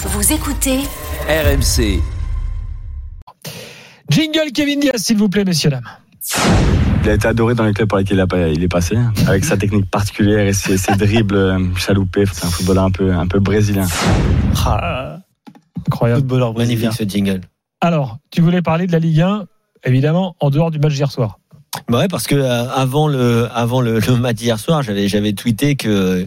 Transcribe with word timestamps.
Vous 0.00 0.32
écoutez 0.32 0.78
RMC. 1.28 2.00
Jingle 4.10 4.52
Kevin 4.54 4.80
Diaz, 4.80 4.94
s'il 5.02 5.16
vous 5.18 5.28
plaît, 5.28 5.44
messieurs, 5.44 5.70
dames. 5.70 5.84
Il 7.04 7.10
a 7.10 7.14
été 7.14 7.26
adoré 7.28 7.54
dans 7.54 7.64
les 7.64 7.72
clubs 7.72 7.88
par 7.88 7.98
lesquels 7.98 8.16
il, 8.18 8.36
a- 8.36 8.48
il 8.48 8.62
est 8.62 8.68
passé, 8.68 8.96
avec 9.26 9.44
sa 9.44 9.56
technique 9.56 9.90
particulière 9.90 10.46
et 10.46 10.52
ses, 10.52 10.76
ses 10.78 10.94
dribbles 10.96 11.36
euh, 11.36 11.74
chaloupés. 11.76 12.24
C'est 12.32 12.44
un 12.46 12.50
footballeur 12.50 12.84
un 12.84 12.90
peu, 12.90 13.12
un 13.12 13.26
peu 13.26 13.38
brésilien. 13.40 13.86
Ah, 14.66 15.18
incroyable. 15.86 16.20
Footballeur 16.20 16.54
magnifique 16.56 16.92
ce 16.92 17.04
jingle. 17.04 17.40
Alors, 17.80 18.18
tu 18.30 18.40
voulais 18.40 18.62
parler 18.62 18.86
de 18.86 18.92
la 18.92 18.98
Ligue 18.98 19.20
1, 19.20 19.44
évidemment, 19.84 20.36
en 20.40 20.50
dehors 20.50 20.70
du 20.70 20.78
match 20.78 20.94
d'hier 20.94 21.10
soir. 21.10 21.38
Bah 21.88 21.98
ouais, 21.98 22.08
parce 22.08 22.26
que 22.26 22.34
euh, 22.34 22.68
avant 22.70 23.08
le 23.08 23.46
avant 23.54 23.80
le, 23.80 24.00
le 24.00 24.16
match 24.16 24.36
d'hier 24.36 24.58
soir, 24.58 24.82
j'avais 24.82 25.06
j'avais 25.06 25.32
tweeté 25.34 25.76
que 25.76 26.24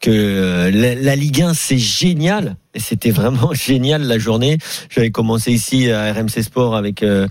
que 0.00 0.10
euh, 0.10 0.70
la, 0.70 0.94
la 0.94 1.16
Ligue 1.16 1.42
1 1.42 1.54
c'est 1.54 1.78
génial 1.78 2.56
et 2.74 2.80
c'était 2.80 3.10
vraiment 3.10 3.52
génial 3.54 4.02
la 4.02 4.18
journée. 4.18 4.58
J'avais 4.90 5.10
commencé 5.10 5.52
ici 5.52 5.90
à 5.90 6.12
RMC 6.12 6.42
Sport 6.42 6.76
avec 6.76 7.02
euh, 7.02 7.26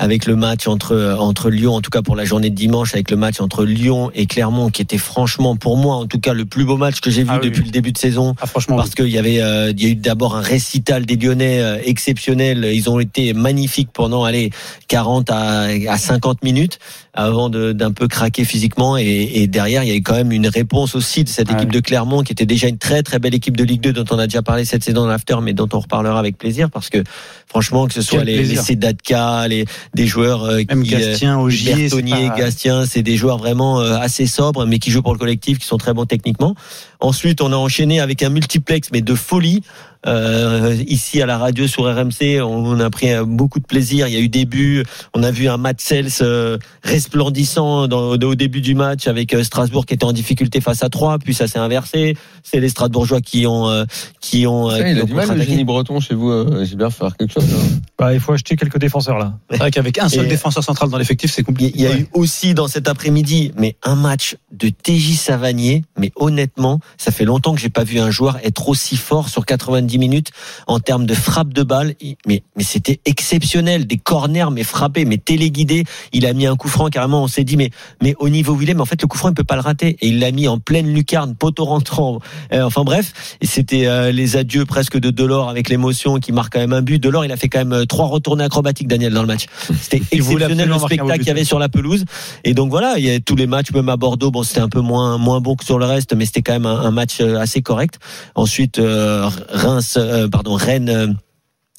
avec 0.00 0.26
le 0.26 0.36
match 0.36 0.68
entre 0.68 1.16
entre 1.18 1.50
Lyon, 1.50 1.74
en 1.74 1.80
tout 1.80 1.90
cas 1.90 2.02
pour 2.02 2.14
la 2.14 2.24
journée 2.24 2.50
de 2.50 2.54
dimanche, 2.54 2.94
avec 2.94 3.10
le 3.10 3.16
match 3.16 3.40
entre 3.40 3.64
Lyon 3.64 4.10
et 4.14 4.26
Clermont, 4.26 4.70
qui 4.70 4.80
était 4.82 4.96
franchement 4.98 5.56
pour 5.56 5.76
moi, 5.76 5.96
en 5.96 6.06
tout 6.06 6.20
cas, 6.20 6.34
le 6.34 6.44
plus 6.44 6.64
beau 6.64 6.76
match 6.76 7.00
que 7.00 7.10
j'ai 7.10 7.24
vu 7.24 7.30
Ah 7.32 7.40
depuis 7.42 7.60
oui. 7.60 7.66
le 7.66 7.72
début 7.72 7.90
de 7.92 7.98
saison. 7.98 8.34
Ah, 8.40 8.46
franchement, 8.46 8.76
Parce 8.76 8.94
qu'il 8.94 9.08
y 9.08 9.18
avait, 9.18 9.42
euh, 9.42 9.72
il 9.76 9.82
y 9.82 9.86
a 9.86 9.88
eu 9.90 9.96
d'abord 9.96 10.36
un 10.36 10.40
récital 10.40 11.04
des 11.04 11.16
Lyonnais 11.16 11.60
euh, 11.60 11.78
exceptionnel. 11.84 12.64
Ils 12.72 12.88
ont 12.88 13.00
été 13.00 13.32
magnifiques 13.32 13.88
pendant, 13.92 14.22
allez, 14.22 14.50
40 14.86 15.30
à, 15.30 15.62
à 15.88 15.98
50 15.98 16.44
minutes 16.44 16.78
avant 17.12 17.48
de- 17.48 17.72
d'un 17.72 17.90
peu 17.90 18.06
craquer 18.06 18.44
physiquement. 18.44 18.96
Et, 18.96 19.02
et 19.34 19.46
derrière, 19.48 19.82
il 19.82 19.88
y 19.88 19.92
a 19.92 19.96
eu 19.96 20.02
quand 20.02 20.14
même 20.14 20.30
une 20.30 20.46
réponse 20.46 20.94
aussi 20.94 21.24
de 21.24 21.28
cette 21.28 21.48
Ouais. 21.48 21.54
équipe 21.56 21.72
de 21.72 21.80
Clermont, 21.80 22.22
qui 22.22 22.30
était 22.32 22.46
déjà 22.46 22.68
une 22.68 22.78
très 22.78 23.02
très 23.02 23.18
belle 23.18 23.34
équipe 23.34 23.56
de 23.56 23.64
Ligue 23.64 23.80
2 23.80 23.92
dont 23.92 24.04
on 24.12 24.18
a 24.20 24.28
déjà 24.28 24.42
parlé 24.42 24.64
cette 24.64 24.77
saison 24.84 25.02
dans 25.02 25.06
l'after, 25.08 25.36
mais 25.42 25.52
dont 25.52 25.68
on 25.72 25.80
reparlera 25.80 26.18
avec 26.18 26.38
plaisir 26.38 26.70
parce 26.70 26.90
que 26.90 27.02
franchement, 27.46 27.86
que 27.86 27.94
ce 27.94 28.02
soit 28.02 28.24
les, 28.24 28.42
les. 28.42 28.56
Sedatka, 28.56 29.48
les 29.48 29.64
des 29.94 30.06
joueurs 30.06 30.44
euh, 30.44 30.62
Même 30.68 30.82
qui, 30.82 30.94
euh, 30.94 30.98
Gastien, 30.98 31.38
Ogier, 31.38 31.72
c'est 31.74 31.96
Bertonnier, 31.96 32.28
pas- 32.28 32.36
Gastien, 32.36 32.86
c'est 32.86 33.02
des 33.02 33.16
joueurs 33.16 33.38
vraiment 33.38 33.80
euh, 33.80 33.96
assez 33.98 34.26
sobres, 34.26 34.66
mais 34.66 34.78
qui 34.78 34.90
jouent 34.90 35.02
pour 35.02 35.12
le 35.12 35.18
collectif, 35.18 35.58
qui 35.58 35.66
sont 35.66 35.78
très 35.78 35.94
bons 35.94 36.06
techniquement. 36.06 36.54
Ensuite, 37.00 37.40
on 37.40 37.52
a 37.52 37.56
enchaîné 37.56 38.00
avec 38.00 38.22
un 38.22 38.28
multiplex, 38.30 38.88
mais 38.92 39.00
de 39.02 39.14
folie. 39.14 39.62
Euh, 40.06 40.76
ici 40.86 41.20
à 41.20 41.26
la 41.26 41.38
radio 41.38 41.66
sur 41.66 41.84
RMC, 41.84 42.40
on 42.42 42.78
a 42.80 42.88
pris 42.90 43.12
euh, 43.12 43.24
beaucoup 43.24 43.58
de 43.58 43.64
plaisir. 43.66 44.06
Il 44.08 44.14
y 44.14 44.16
a 44.16 44.20
eu 44.20 44.28
des 44.28 44.44
buts. 44.44 44.84
On 45.14 45.22
a 45.22 45.30
vu 45.30 45.48
un 45.48 45.56
match 45.56 45.78
Cels 45.80 46.08
euh, 46.22 46.56
resplendissant 46.84 47.88
dans- 47.88 48.10
au 48.12 48.34
début 48.34 48.60
du 48.60 48.74
match 48.74 49.06
avec 49.08 49.34
euh, 49.34 49.42
Strasbourg 49.42 49.86
qui 49.86 49.94
était 49.94 50.04
en 50.04 50.12
difficulté 50.12 50.60
face 50.60 50.82
à 50.82 50.88
3 50.88 51.18
Puis 51.18 51.34
ça 51.34 51.46
s'est 51.48 51.58
inversé. 51.58 52.16
C'est 52.42 52.60
les 52.60 52.68
Strasbourgeois 52.68 53.20
qui 53.20 53.46
ont 53.46 53.68
euh, 53.68 53.84
qui 54.20 54.46
ont. 54.46 54.70
euh, 54.70 54.78
Ça, 54.78 54.88
il 54.88 54.94
qui 54.94 55.00
a 55.00 55.02
ont 55.02 55.06
du 55.06 55.14
mal, 55.14 55.36
le 55.36 55.42
génie 55.44 55.64
breton 55.64 56.00
chez 56.00 56.14
vous, 56.14 56.30
euh, 56.30 56.64
Gilbert, 56.64 56.92
faire 56.92 57.16
quelque 57.16 57.32
chose. 57.32 57.44
hein. 57.44 57.78
Bah, 57.98 58.14
il 58.14 58.20
faut 58.20 58.32
acheter 58.32 58.54
quelques 58.56 58.78
défenseurs 58.78 59.18
là. 59.18 59.34
C'est 59.50 59.56
vrai 59.58 59.70
qu'avec 59.70 59.98
un 59.98 60.08
seul 60.08 60.26
Et- 60.26 60.28
défenseur 60.28 60.62
central 60.62 60.90
dans 60.90 60.98
l'effectif, 60.98 61.32
c'est 61.32 61.42
Il 61.42 61.44
y 61.44 61.46
a- 61.46 61.46
compliqué. 61.46 61.72
il 61.76 61.82
y 61.82 61.86
a 61.86 61.96
eu 61.98 62.08
aussi 62.12 62.54
dans 62.54 62.68
cet 62.68 62.86
après-midi, 62.88 63.52
mais 63.56 63.76
un 63.82 63.96
match 63.96 64.36
de 64.52 64.68
TJ 64.68 65.16
Savanier. 65.16 65.84
Mais 65.98 66.12
honnêtement, 66.16 66.80
ça 66.96 67.10
fait 67.10 67.24
longtemps 67.24 67.54
que 67.54 67.60
j'ai 67.60 67.68
pas 67.70 67.84
vu 67.84 67.98
un 67.98 68.10
joueur 68.10 68.38
être 68.44 68.68
aussi 68.68 68.96
fort 68.96 69.28
sur 69.28 69.44
90 69.46 69.97
minutes 69.98 70.30
en 70.66 70.80
termes 70.80 71.06
de 71.06 71.14
frappe 71.14 71.52
de 71.52 71.62
balle. 71.62 71.94
Mais, 72.26 72.42
mais 72.56 72.64
c'était 72.64 73.00
exceptionnel, 73.04 73.86
des 73.86 73.98
corners, 73.98 74.50
mais 74.52 74.64
frappés, 74.64 75.04
mais 75.04 75.18
téléguidés. 75.18 75.84
Il 76.12 76.26
a 76.26 76.32
mis 76.32 76.46
un 76.46 76.56
coup 76.56 76.68
franc 76.68 76.88
carrément. 76.88 77.22
On 77.22 77.28
s'est 77.28 77.44
dit, 77.44 77.56
mais 77.56 77.70
mais 78.02 78.14
au 78.18 78.28
niveau 78.28 78.54
où 78.54 78.62
il 78.62 78.70
est, 78.70 78.74
mais 78.74 78.80
en 78.80 78.86
fait 78.86 79.00
le 79.02 79.08
coup 79.08 79.18
franc 79.18 79.28
il 79.28 79.34
peut 79.34 79.44
pas 79.44 79.56
le 79.56 79.62
rater. 79.62 79.96
Et 80.00 80.08
il 80.08 80.20
l'a 80.20 80.30
mis 80.30 80.48
en 80.48 80.58
pleine 80.58 80.92
lucarne, 80.92 81.34
poteau 81.34 81.64
rentrant. 81.64 82.20
Euh, 82.52 82.62
enfin 82.62 82.84
bref, 82.84 83.36
et 83.40 83.46
c'était 83.46 83.86
euh, 83.86 84.12
les 84.12 84.36
adieux 84.36 84.64
presque 84.64 84.98
de 84.98 85.10
Delors 85.10 85.48
avec 85.48 85.68
l'émotion 85.68 86.18
qui 86.18 86.32
marque 86.32 86.54
quand 86.54 86.60
même 86.60 86.72
un 86.72 86.82
but. 86.82 86.98
Delors, 87.02 87.24
il 87.24 87.32
a 87.32 87.36
fait 87.36 87.48
quand 87.48 87.58
même 87.58 87.72
euh, 87.72 87.84
trois 87.84 88.06
retournées 88.06 88.44
acrobatiques, 88.44 88.88
Daniel, 88.88 89.12
dans 89.12 89.22
le 89.22 89.26
match. 89.26 89.46
C'était 89.80 90.02
exceptionnel 90.10 90.68
le 90.68 90.78
spectacle 90.78 91.18
qu'il 91.18 91.28
y 91.28 91.30
avait 91.30 91.44
sur 91.44 91.58
la 91.58 91.68
pelouse. 91.68 92.04
Et 92.44 92.54
donc 92.54 92.70
voilà, 92.70 92.94
il 92.98 93.04
y 93.04 93.10
a 93.10 93.20
tous 93.20 93.36
les 93.36 93.46
matchs, 93.46 93.72
même 93.72 93.88
à 93.88 93.96
Bordeaux, 93.96 94.30
bon, 94.30 94.42
c'était 94.42 94.60
un 94.60 94.68
peu 94.68 94.80
moins 94.80 95.18
moins 95.18 95.40
bon 95.40 95.56
que 95.56 95.64
sur 95.64 95.78
le 95.78 95.84
reste, 95.84 96.14
mais 96.14 96.24
c'était 96.26 96.42
quand 96.42 96.52
même 96.52 96.66
un, 96.66 96.80
un 96.80 96.90
match 96.90 97.20
assez 97.20 97.62
correct. 97.62 97.98
Ensuite, 98.34 98.78
euh, 98.78 99.28
Reims, 99.50 99.77
euh, 99.96 100.28
pardon, 100.28 100.54
Rennes. 100.54 100.88
euh, 100.88 101.06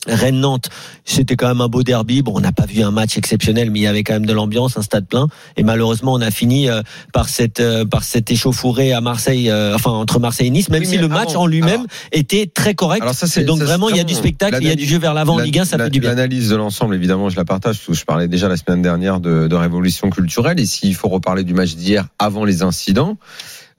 Rennes-Nantes, 0.08 0.70
c'était 1.04 1.36
quand 1.36 1.50
même 1.50 1.60
un 1.60 1.68
beau 1.68 1.84
derby. 1.84 2.22
Bon, 2.22 2.32
on 2.34 2.40
n'a 2.40 2.54
pas 2.54 2.66
vu 2.66 2.82
un 2.84 2.90
match 2.90 3.18
exceptionnel, 3.18 3.70
mais 3.70 3.80
il 3.80 3.82
y 3.82 3.88
avait 3.88 4.04
quand 4.04 4.14
même 4.14 4.26
de 4.26 4.32
l'ambiance, 4.32 4.78
un 4.78 4.82
stade 4.82 5.06
plein. 5.06 5.28
Et 5.58 5.64
malheureusement, 5.64 6.14
on 6.14 6.22
a 6.22 6.32
fini 6.32 6.70
euh, 6.70 6.82
par 7.12 7.28
cette 7.28 7.60
euh, 7.60 7.84
par 7.84 8.06
cette 8.06 8.32
échauffourée 8.32 8.94
à 8.94 9.02
Marseille, 9.02 9.50
euh, 9.50 9.76
enfin 9.76 9.92
entre 9.92 10.22
Marseille 10.22 10.48
et 10.48 10.52
Nice, 10.52 10.70
même 10.70 10.84
Oui, 10.84 10.88
si 10.88 10.98
le 10.98 11.10
match 11.10 11.32
avant- 11.32 11.42
en 11.42 11.48
lui-même 11.48 11.86
était 12.14 12.48
très 12.48 12.76
correct. 12.76 13.02
Alors 13.02 13.14
ça, 13.14 13.28
c'est 13.28 13.44
donc 13.44 13.58
ça, 13.60 13.66
c'est 13.66 13.70
vraiment, 13.72 13.90
il 13.90 13.98
y 13.98 14.00
a 14.00 14.06
du 14.06 14.14
spectacle, 14.14 14.58
il 14.62 14.70
y 14.70 14.72
a 14.72 14.76
du 14.76 14.86
jeu 14.86 15.00
vers 15.00 15.14
l'avant 15.14 15.36
en 15.36 15.40
Ligue 15.40 15.60
1, 15.60 15.66
ça 15.66 15.76
la- 15.76 15.84
fait 15.84 15.90
du 15.90 16.00
bien. 16.00 16.12
L'analyse 16.12 16.48
de 16.48 16.56
l'ensemble, 16.56 16.96
évidemment, 16.96 17.28
je 17.30 17.36
la 17.36 17.44
partage. 17.44 17.76
parce 17.76 17.88
que 17.88 17.94
Je 17.94 18.06
parlais 18.06 18.30
déjà 18.30 18.48
la 18.48 18.56
semaine 18.56 18.82
dernière 18.82 19.20
de, 19.20 19.48
de 19.50 19.56
révolution 19.56 20.10
culturelle. 20.10 20.62
Et 20.62 20.66
s'il 20.66 20.96
faut 20.96 21.10
reparler 21.10 21.44
du 21.44 21.54
match 21.54 21.76
d'hier 21.76 22.08
avant 22.20 22.46
les 22.46 22.64
incidents, 22.64 23.18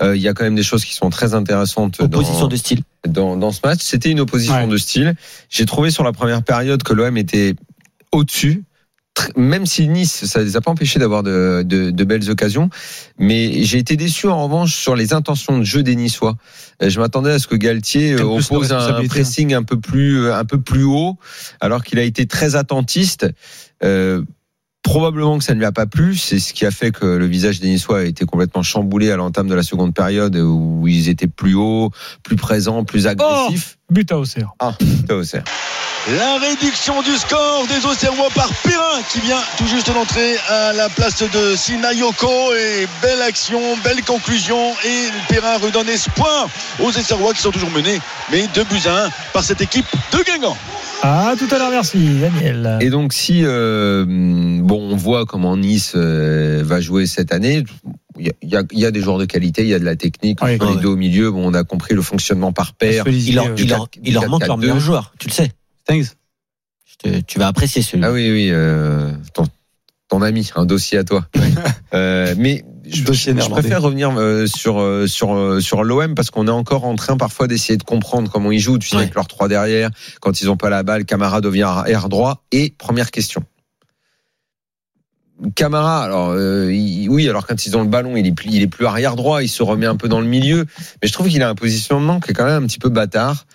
euh, 0.03 0.17
il 0.17 0.23
y 0.23 0.29
a 0.29 0.33
quand 0.35 0.45
même 0.45 0.55
des 0.55 0.63
choses 0.63 0.85
qui 0.85 0.95
sont 0.95 1.11
très 1.11 1.35
intéressantes 1.35 2.01
Opposition 2.01 2.41
dans, 2.43 2.49
de 2.49 2.57
style. 2.57 2.81
dans, 3.07 3.37
dans 3.37 3.53
ce 3.53 3.61
match. 3.65 3.81
C'était 3.83 4.11
une 4.11 4.21
opposition 4.21 4.55
Ouais. 4.55 4.67
de 4.67 4.77
style. 4.77 5.15
J'ai 5.49 5.67
trouvé 5.67 5.91
sur 5.91 6.05
la 6.05 6.13
première 6.13 6.43
période 6.43 6.83
que 6.83 6.93
l'OM 6.93 7.17
était 7.17 7.55
au-dessus. 8.13 8.63
Même 9.37 9.67
si 9.67 9.89
Nice, 9.89 10.25
ça 10.25 10.41
les 10.41 10.57
a 10.57 10.61
pas 10.61 10.71
empêchés 10.71 11.01
d'avoir 11.01 11.23
de, 11.25 11.63
de, 11.67 11.91
de 11.91 12.05
belles 12.05 12.31
occasions, 12.31 12.71
mais 13.19 13.65
j'ai 13.65 13.79
été 13.79 13.97
déçu 13.97 14.29
en 14.29 14.45
revanche 14.45 14.75
sur 14.75 14.95
les 14.95 15.13
intentions 15.13 15.59
de 15.59 15.65
jeu 15.65 15.83
des 15.83 15.97
Niçois. 15.97 16.37
Euh, 16.81 16.89
Je 16.89 17.01
m'attendais 17.01 17.33
à 17.33 17.39
ce 17.41 17.49
que 17.49 17.57
Galtier 17.57 18.13
euh, 18.13 18.23
oppose 18.23 18.73
un 18.73 18.77
responsabilité, 18.79 19.09
pressing 19.09 19.53
un 19.55 19.65
peu 19.65 19.79
plus 19.81 20.31
un 20.31 20.45
peu 20.45 20.61
plus 20.61 20.85
haut, 20.85 21.19
alors 21.61 21.83
qu'il 21.83 21.99
a 21.99 22.05
été 22.05 22.27
très 22.27 22.55
attentiste. 22.55 23.27
Euh, 23.83 24.23
Probablement 24.91 25.39
que 25.39 25.45
ça 25.45 25.55
ne 25.55 25.61
lui 25.61 25.67
a 25.67 25.71
pas 25.71 25.87
plu, 25.87 26.17
c'est 26.17 26.41
ce 26.41 26.53
qui 26.53 26.67
a 26.67 26.73
fait 26.73 26.91
que 26.91 27.07
le 27.07 27.25
visage 27.25 27.61
des 27.61 27.69
Niçois 27.69 28.01
a 28.01 28.03
été 28.03 28.25
complètement 28.25 28.65
chamboulé 28.65 29.13
à 29.13 29.17
l'entame 29.17 29.47
de 29.47 29.55
la 29.55 29.63
seconde 29.63 29.95
période 29.95 30.35
où 30.35 30.89
ils 30.89 31.09
étaient 31.09 31.29
plus 31.29 31.55
hauts, 31.55 31.93
plus 32.25 32.35
présents, 32.35 32.83
plus 32.83 33.07
agressifs. 33.07 33.79
But 33.89 34.11
à 34.11 34.19
Auxerre. 34.19 34.51
Ah, 34.59 34.75
ça 35.09 35.15
aussi. 35.15 35.37
La 36.19 36.39
réduction 36.39 37.03
du 37.03 37.17
score 37.17 37.69
des 37.69 37.87
Auxerrois 37.87 38.31
par 38.35 38.49
Perrin 38.65 39.01
qui 39.13 39.21
vient 39.21 39.41
tout 39.59 39.67
juste 39.69 39.93
d'entrer 39.93 40.37
à 40.49 40.73
la 40.73 40.89
place 40.89 41.23
de 41.23 41.55
Sinayoko 41.55 42.53
et 42.55 42.89
belle 43.01 43.23
action, 43.23 43.61
belle 43.85 44.03
conclusion 44.03 44.73
et 44.85 45.33
Perrin 45.33 45.59
redonne 45.59 45.89
espoir 45.89 46.49
aux 46.81 46.89
Auxerrois 46.89 47.33
qui 47.33 47.43
sont 47.43 47.53
toujours 47.53 47.71
menés 47.71 48.01
mais 48.33 48.49
2 48.55 48.65
buts 48.65 48.81
à 48.87 49.05
1 49.05 49.11
par 49.33 49.45
cette 49.45 49.61
équipe 49.61 49.87
de 50.13 50.25
Guingamp. 50.25 50.57
Ah, 51.03 51.35
tout 51.39 51.47
à 51.55 51.59
l'heure, 51.59 51.71
merci, 51.71 51.99
Daniel. 52.21 52.79
Et 52.81 52.91
donc 52.91 53.13
si 53.15 53.41
euh, 53.45 54.05
bon, 54.07 54.91
on 54.93 54.97
voit 54.97 55.25
comment 55.25 55.57
Nice 55.57 55.93
euh, 55.97 56.63
va 56.65 56.81
jouer 56.81 57.07
cette 57.07 57.33
année. 57.33 57.65
Il 58.19 58.27
y, 58.27 58.31
a, 58.31 58.33
il 58.43 58.49
y 58.51 58.57
a- 58.57 58.63
il 58.71 58.79
y 58.81 58.85
a 58.85 58.91
des 58.91 59.01
joueurs 59.01 59.17
de 59.17 59.25
qualité, 59.25 59.63
il 59.63 59.69
y 59.69 59.75
a 59.75 59.79
de 59.79 59.85
la 59.85 59.97
technique. 59.97 60.41
Oui. 60.43 60.59
Les 60.59 60.67
Ouais. 60.67 60.77
deux 60.83 60.89
au 60.89 60.97
milieu, 60.97 61.31
bon, 61.31 61.49
on 61.51 61.55
a 61.55 61.65
compris 61.65 61.95
le 61.95 62.03
fonctionnement 62.03 62.53
par 62.53 62.75
paire. 62.75 63.05
Il 63.09 63.35
leur, 63.35 63.47
euh, 63.47 63.55
il 63.57 63.69
leur, 63.71 63.89
il 64.03 64.13
leur 64.13 64.29
manque 64.29 64.47
leur 64.47 64.59
4-4-2. 64.59 64.61
meilleur 64.61 64.81
joueur, 64.81 65.15
tu 65.19 65.29
le 65.29 65.33
sais. 65.33 65.53
Je 65.89 66.03
te- 66.99 67.21
tu 67.21 67.39
vas 67.39 67.47
apprécier 67.47 67.81
celui-là. 67.81 68.09
Ah 68.09 68.13
oui, 68.13 68.31
oui, 68.31 68.49
euh, 68.51 69.11
ton, 69.33 69.45
ton 70.09 70.21
ami, 70.21 70.51
un 70.55 70.67
dossier 70.67 70.99
à 70.99 71.05
toi. 71.05 71.27
Euh, 71.93 72.37
mais 72.39 72.65
je, 72.93 73.05
Dossier 73.05 73.33
je 73.33 73.37
néerlandais. 73.37 73.61
préfère 73.63 73.83
revenir 73.83 74.11
euh, 74.19 74.47
sur 74.47 74.81
euh, 74.81 75.07
sur 75.07 75.35
euh, 75.35 75.61
sur 75.61 75.85
l'OM 75.85 76.15
parce 76.15 76.31
qu'on 76.31 76.47
est 76.47 76.51
encore 76.51 76.85
en 76.85 76.95
train 76.97 77.17
parfois 77.17 77.47
d'essayer 77.47 77.77
de 77.77 77.83
comprendre 77.85 78.31
comment 78.31 78.51
ils 78.51 78.59
jouent. 78.61 78.79
Tu 78.79 78.89
sais, 78.89 78.97
Ouais. 78.97 79.03
avec 79.03 79.15
leurs 79.15 79.29
trois 79.29 79.49
derrière, 79.49 79.91
quand 80.21 80.41
ils 80.41 80.51
ont 80.51 80.57
pas 80.57 80.71
la 80.71 80.83
balle, 80.83 81.05
Camara 81.05 81.41
devient 81.41 81.83
air 81.87 82.09
droit. 82.09 82.45
Et 82.53 82.75
première 82.79 83.11
question. 83.11 83.43
Camara, 85.55 86.05
alors 86.05 86.31
euh, 86.33 86.71
il- 86.73 87.09
oui, 87.09 87.27
alors 87.29 87.47
quand 87.47 87.65
ils 87.65 87.75
ont 87.77 87.83
le 87.83 87.89
ballon, 87.89 88.15
il 88.17 88.27
est 88.27 88.33
plus, 88.33 88.51
il 88.51 88.61
est 88.63 88.67
plus 88.67 88.85
arrière 88.85 89.17
droit, 89.17 89.43
il 89.43 89.49
se 89.49 89.63
remet 89.63 89.87
un 89.87 89.97
peu 89.97 90.07
dans 90.07 90.21
le 90.21 90.27
milieu, 90.27 90.67
mais 91.01 91.09
je 91.09 91.13
trouve 91.15 91.29
qu'il 91.29 91.43
a 91.43 91.49
un 91.49 91.55
positionnement 91.55 92.21
qui 92.21 92.33
est 92.33 92.35
quand 92.35 92.45
même 92.45 92.63
un 92.63 92.67
petit 92.67 92.79
peu 92.79 92.91
bâtard. 92.91 93.47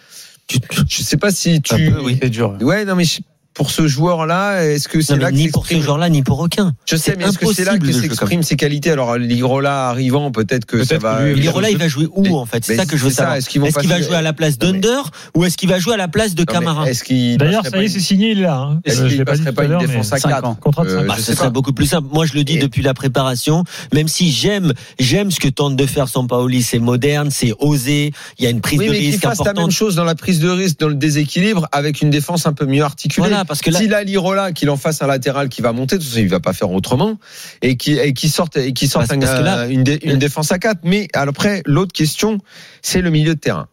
Tu, 0.48 0.58
je 0.90 1.04
sais 1.04 1.18
pas 1.18 1.30
si 1.32 1.62
tu, 1.62 1.74
Un 1.76 1.92
peu, 1.92 2.02
oui, 2.02 2.18
c'est 2.22 2.30
dur. 2.30 2.58
Ouais, 2.62 2.86
non, 2.86 2.96
mais 2.96 3.04
je- 3.04 3.22
pour 3.56 3.72
ce 3.72 3.88
joueur-là 3.88 4.64
Est-ce 4.66 4.88
que 4.88 5.02
c'est 5.02 5.16
là 5.16 5.32
que 5.32 5.36
ni 5.36 5.48
pour 5.50 5.66
ce 5.66 5.80
joueur-là, 5.80 6.10
ni 6.10 6.22
pour 6.22 6.40
aucun. 6.40 6.74
Je 6.86 6.96
sais, 6.96 7.16
mais 7.18 7.24
est-ce 7.26 7.40
que 7.40 7.52
c'est 7.52 7.64
là 7.64 7.78
que 7.80 7.92
s'expriment 7.92 8.44
ses 8.44 8.56
qualités? 8.58 8.92
Alors 8.92 9.18
Lirola 9.18 9.88
arrivant, 9.90 10.32
peut-être 10.32 10.66
que 10.66 10.84
ça 10.84 10.90
Peut-être 10.90 11.02
va. 11.02 11.18
que 11.20 11.34
Lirola, 11.34 11.70
il 11.72 11.78
va 11.78 11.88
jouer 11.88 12.08
où 12.14 12.36
en 12.38 12.46
fait? 12.46 12.64
C'est 12.64 12.76
ça 12.76 12.86
que 12.86 12.98
je 12.98 13.04
veux 13.04 13.10
ça, 13.10 13.16
savoir. 13.16 13.36
est-ce 13.38 13.50
qu'il 13.50 13.62
va 13.90 14.02
jouer 14.02 14.16
à 14.16 14.22
la 14.22 14.34
place 14.34 14.60
d'Under 14.60 15.02
ou 15.34 15.46
est-ce 15.46 15.58
qu'il 15.58 15.70
va 15.70 15.80
jouer 15.80 15.94
à 15.94 15.98
la 15.98 16.08
place 16.08 16.36
de 16.36 16.44
Camara? 16.44 16.86
D'ailleurs, 16.86 17.66
ça 17.66 17.82
y 17.82 17.86
est, 17.86 17.90
c'est 17.90 18.00
signé, 18.00 18.32
il 18.32 18.40
est 18.40 18.44
là. 18.44 18.78
Est-ce 18.84 19.06
qu'il 19.08 19.24
passerait 19.26 19.54
pas 19.54 19.64
à 19.64 19.66
une 19.66 19.78
défense 19.78 20.12
à 20.14 20.18
cinq 20.18 20.30
4 20.30 20.46
ans. 20.46 20.56
contrat 20.56 20.84
de 20.84 20.90
cinq 20.90 20.96
Euh. 21.04 21.08
Bah, 21.08 21.16
ce 21.20 21.34
serait 21.34 21.50
beaucoup 21.50 21.74
plus 21.74 21.86
simple. 21.86 22.08
Moi, 22.12 22.26
je 22.26 22.34
le 22.34 22.44
dis 22.44 22.58
depuis 22.58 22.82
la 22.82 22.94
préparation. 22.94 23.64
Même 23.94 24.08
si 24.08 24.32
j'aime, 24.32 24.74
j'aime 25.00 25.32
ce 25.32 25.40
que 25.40 25.48
tente 25.48 25.76
de 25.76 25.86
faire 25.86 26.10
Sampaoli, 26.10 26.62
c'est 26.62 26.80
moderne, 26.80 27.30
c'est 27.32 27.54
osé. 27.60 28.12
Il 28.38 28.44
y 28.44 28.48
a 28.48 28.50
une 28.50 28.62
prise 28.62 28.80
de 28.80 28.90
risque 28.90 29.22
fasse 29.22 29.40
la 29.40 29.46
même 29.46 29.52
importante. 29.52 29.72
chose 29.72 29.96
dans 29.96 30.04
la 30.04 30.16
prise 30.16 30.40
de 30.40 30.50
risque, 30.50 30.80
dans 30.80 30.90
le 30.90 30.96
déséquilibre, 30.96 31.68
avec 31.72 32.02
une 32.02 32.10
défense 32.10 32.46
un 32.48 32.54
peu 32.54 32.66
mieux 32.66 32.84
articulée. 32.84 33.28
Voilà, 33.28 33.45
parce 33.46 33.62
que 33.62 33.70
là, 33.70 33.80
S'il 33.80 33.94
a 33.94 34.04
Lirola, 34.04 34.52
qu'il 34.52 34.70
en 34.70 34.78
fasse 34.78 35.02
un 35.02 35.08
latéral 35.08 35.50
qui 35.50 35.62
va 35.62 35.72
monter, 35.72 35.98
de 35.98 36.02
toute 36.02 36.10
façon, 36.10 36.22
il 36.22 36.28
va 36.30 36.40
pas 36.40 36.54
faire 36.54 36.72
autrement, 36.72 37.18
et 37.62 37.78
qui, 37.78 37.94
et 37.98 38.14
qui 38.14 38.30
sorte, 38.30 38.58
et 38.58 38.74
qui 38.74 38.88
sorte 38.88 39.08
un- 39.26 39.42
là- 39.44 39.68
une, 39.68 39.84
dé- 39.84 40.00
une 40.04 40.18
défense 40.20 40.52
à 40.52 40.60
4. 40.60 40.80
Mais 40.84 41.08
après, 41.14 41.62
l'autre 41.66 41.94
question, 41.94 42.40
c'est 42.82 43.02
le 43.02 43.10
milieu 43.10 43.36
de 43.36 43.40
terrain. 43.40 43.68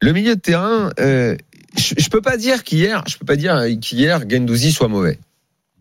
Le 0.00 0.12
milieu 0.12 0.34
de 0.34 0.40
terrain, 0.40 0.90
euh, 1.00 1.36
je, 1.78 1.94
je 1.96 2.08
peux 2.08 2.20
pas 2.20 2.36
dire 2.36 2.64
qu'hier, 2.64 3.04
je 3.08 3.16
peux 3.16 3.24
pas 3.26 3.36
dire 3.36 3.62
qu'hier 3.80 4.22
Gendouzi 4.28 4.72
soit 4.72 4.88
mauvais. 4.88 5.18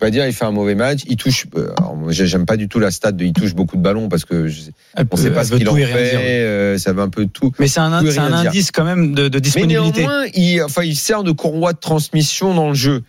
Peux 0.02 0.08
pas 0.08 0.12
dire 0.12 0.26
il 0.26 0.34
fait 0.34 0.46
un 0.46 0.52
mauvais 0.52 0.74
match, 0.74 1.02
il 1.08 1.16
touche. 1.16 1.46
euh, 1.56 1.70
j'aime 2.10 2.48
pas 2.48 2.58
du 2.58 2.68
tout 2.68 2.80
la 2.80 2.90
stat 2.90 3.12
de 3.12 3.24
il 3.24 3.34
touche 3.34 3.54
beaucoup 3.54 3.78
de 3.78 3.84
ballons 3.84 4.10
parce 4.10 4.26
que 4.26 4.48
je, 4.48 4.62
Elle 4.96 5.04
on 5.04 5.16
peut- 5.16 5.22
sait 5.22 5.30
pas 5.30 5.44
ce 5.46 5.54
qu'il 5.54 5.70
en 5.70 5.76
fait, 5.76 6.16
euh, 6.16 6.78
ça 6.80 6.92
veut 6.92 7.04
un 7.04 7.10
peu 7.10 7.28
tout. 7.28 7.52
Mais 7.60 7.68
c'est 7.68 7.82
un, 7.82 8.02
dire. 8.02 8.20
indice 8.24 8.72
quand 8.72 8.84
même 8.84 9.14
de, 9.14 9.28
de 9.28 9.38
Mais 9.38 9.42
disponibilité. 9.42 10.00
néanmoins, 10.02 10.26
il, 10.34 10.64
enfin, 10.64 10.82
il 10.84 10.96
sert 10.96 11.22
de 11.22 11.32
courroie 11.32 11.74
de 11.74 11.78
transmission 11.78 12.56
dans 12.56 12.70
le 12.70 12.74
jeu. 12.74 13.04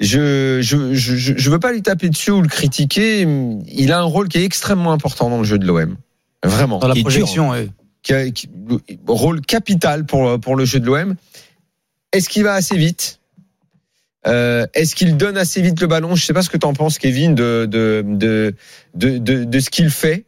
Je, 0.00 0.60
je, 0.62 0.94
je, 0.94 1.34
je 1.36 1.50
veux 1.50 1.58
pas 1.58 1.72
lui 1.72 1.82
taper 1.82 2.08
dessus 2.08 2.30
ou 2.30 2.40
le 2.40 2.48
critiquer. 2.48 3.26
Il 3.68 3.92
a 3.92 3.98
un 3.98 4.02
rôle 4.04 4.28
qui 4.28 4.38
est 4.38 4.44
extrêmement 4.44 4.92
important 4.92 5.28
dans 5.28 5.38
le 5.38 5.44
jeu 5.44 5.58
de 5.58 5.66
l'OM. 5.66 5.94
Vraiment. 6.42 6.78
Dans 6.78 6.88
la 6.88 6.94
projection, 6.94 7.50
ouais. 7.50 7.68
Qui 8.02 8.14
a, 8.14 8.30
qui- 8.30 8.48
rôle 9.06 9.42
capital 9.42 10.06
pour, 10.06 10.40
pour 10.40 10.56
le 10.56 10.64
jeu 10.64 10.80
de 10.80 10.86
l'OM. 10.86 11.16
Est-ce 12.12 12.30
qu'il 12.30 12.44
va 12.44 12.54
assez 12.54 12.78
vite? 12.78 13.20
Euh, 14.26 14.66
Est-ce 14.74 14.94
qu'il 14.94 15.16
donne 15.16 15.36
assez 15.36 15.60
vite 15.60 15.80
le 15.80 15.86
ballon? 15.86 16.14
Je 16.14 16.24
sais 16.24 16.32
pas 16.32 16.42
ce 16.42 16.50
que 16.50 16.56
tu 16.56 16.66
en 16.66 16.72
penses, 16.74 16.98
Kevin, 16.98 17.34
de, 17.34 17.66
de, 17.70 18.04
de, 18.06 18.54
de, 18.94 19.18
de, 19.44 19.60
ce 19.60 19.70
qu'il 19.70 19.90
fait. 19.90 20.24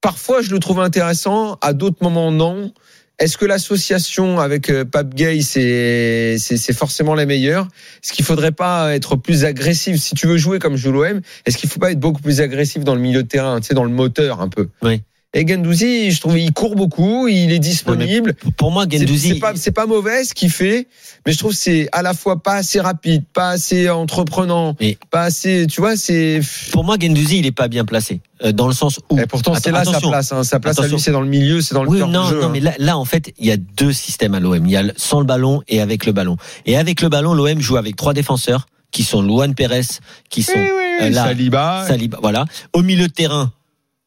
Parfois, 0.00 0.42
je 0.42 0.50
le 0.50 0.58
trouve 0.58 0.80
intéressant. 0.80 1.58
À 1.60 1.72
d'autres 1.72 2.02
moments, 2.02 2.30
non. 2.30 2.72
Est-ce 3.18 3.36
que 3.36 3.44
l'association 3.44 4.38
avec 4.38 4.70
euh, 4.70 4.84
Pape 4.84 5.12
Gay, 5.14 5.40
c'est 5.42 6.72
forcément 6.72 7.16
la 7.16 7.26
meilleure 7.26 7.66
Est-ce 8.04 8.12
qu'il 8.12 8.24
faudrait 8.24 8.52
pas 8.52 8.94
être 8.94 9.16
plus 9.16 9.44
agressif? 9.44 9.96
Si 10.00 10.14
tu 10.14 10.28
veux 10.28 10.36
jouer 10.36 10.60
comme 10.60 10.76
joue 10.76 10.92
l'OM, 10.92 11.20
est-ce 11.44 11.58
qu'il 11.58 11.68
faut 11.68 11.80
pas 11.80 11.90
être 11.90 11.98
beaucoup 11.98 12.22
plus 12.22 12.40
agressif 12.40 12.84
dans 12.84 12.94
le 12.94 13.00
milieu 13.00 13.24
de 13.24 13.28
terrain, 13.28 13.60
tu 13.60 13.66
sais, 13.66 13.74
dans 13.74 13.82
le 13.84 13.90
moteur 13.90 14.40
un 14.40 14.48
peu? 14.48 14.68
Oui. 14.82 15.02
Et 15.34 15.46
Gendouzi, 15.46 16.10
je 16.10 16.20
trouve, 16.20 16.38
il 16.38 16.52
court 16.54 16.74
beaucoup, 16.74 17.28
il 17.28 17.52
est 17.52 17.58
disponible. 17.58 18.32
pour 18.56 18.70
moi, 18.70 18.86
Gendouzi, 18.90 19.38
C'est 19.56 19.72
pas, 19.72 19.84
mauvais 19.86 20.24
ce 20.24 20.32
qu'il 20.32 20.50
fait, 20.50 20.88
mais 21.26 21.32
je 21.32 21.38
trouve 21.38 21.50
que 21.50 21.58
c'est 21.58 21.86
à 21.92 22.00
la 22.00 22.14
fois 22.14 22.42
pas 22.42 22.54
assez 22.54 22.80
rapide, 22.80 23.24
pas 23.34 23.50
assez 23.50 23.90
entreprenant, 23.90 24.74
Mais- 24.80 24.96
pas 25.10 25.24
assez, 25.24 25.66
tu 25.70 25.82
vois, 25.82 25.96
c'est. 25.98 26.40
pour 26.72 26.82
moi, 26.82 26.96
Gendouzi, 26.98 27.40
il 27.40 27.46
est 27.46 27.52
pas 27.52 27.68
bien 27.68 27.84
placé. 27.84 28.22
Euh, 28.42 28.52
dans 28.52 28.68
le 28.68 28.72
sens 28.72 29.00
où. 29.10 29.18
Et 29.18 29.26
pourtant, 29.26 29.54
c'est 29.54 29.70
là 29.70 29.84
sa 29.84 30.00
place. 30.00 30.32
Hein. 30.32 30.44
Sa 30.44 30.60
place 30.60 30.78
à 30.78 30.82
Attention. 30.82 30.96
lui, 30.96 31.02
c'est 31.02 31.10
dans 31.12 31.20
le 31.20 31.28
milieu, 31.28 31.60
c'est 31.60 31.74
dans 31.74 31.82
le 31.82 31.90
Oui, 31.90 31.98
cœur 31.98 32.08
non, 32.08 32.22
du 32.24 32.30
jeu. 32.30 32.40
non, 32.40 32.46
hein. 32.46 32.50
mais 32.52 32.60
là, 32.60 32.72
là, 32.78 32.96
en 32.96 33.04
fait, 33.04 33.34
il 33.36 33.46
y 33.46 33.50
a 33.50 33.56
deux 33.58 33.92
systèmes 33.92 34.34
à 34.34 34.40
l'OM. 34.40 34.64
Il 34.64 34.70
y 34.70 34.76
a 34.76 34.84
sans 34.96 35.18
le 35.18 35.26
ballon 35.26 35.60
et 35.68 35.80
avec 35.82 36.06
le 36.06 36.12
ballon. 36.12 36.36
Et 36.64 36.76
avec 36.78 37.02
le 37.02 37.08
ballon, 37.10 37.34
l'OM 37.34 37.60
joue 37.60 37.76
avec 37.76 37.96
trois 37.96 38.14
défenseurs 38.14 38.66
qui 38.92 39.02
sont 39.02 39.20
Luan 39.22 39.54
Pérez, 39.54 39.82
qui 40.30 40.42
sont 40.44 40.52
Oui, 40.54 40.60
oui, 40.62 41.06
euh, 41.06 41.10
là, 41.10 41.24
Saliba. 41.24 41.84
Saliba, 41.86 42.18
voilà. 42.22 42.44
Au 42.72 42.82
milieu 42.82 43.08
de 43.08 43.12
terrain, 43.12 43.52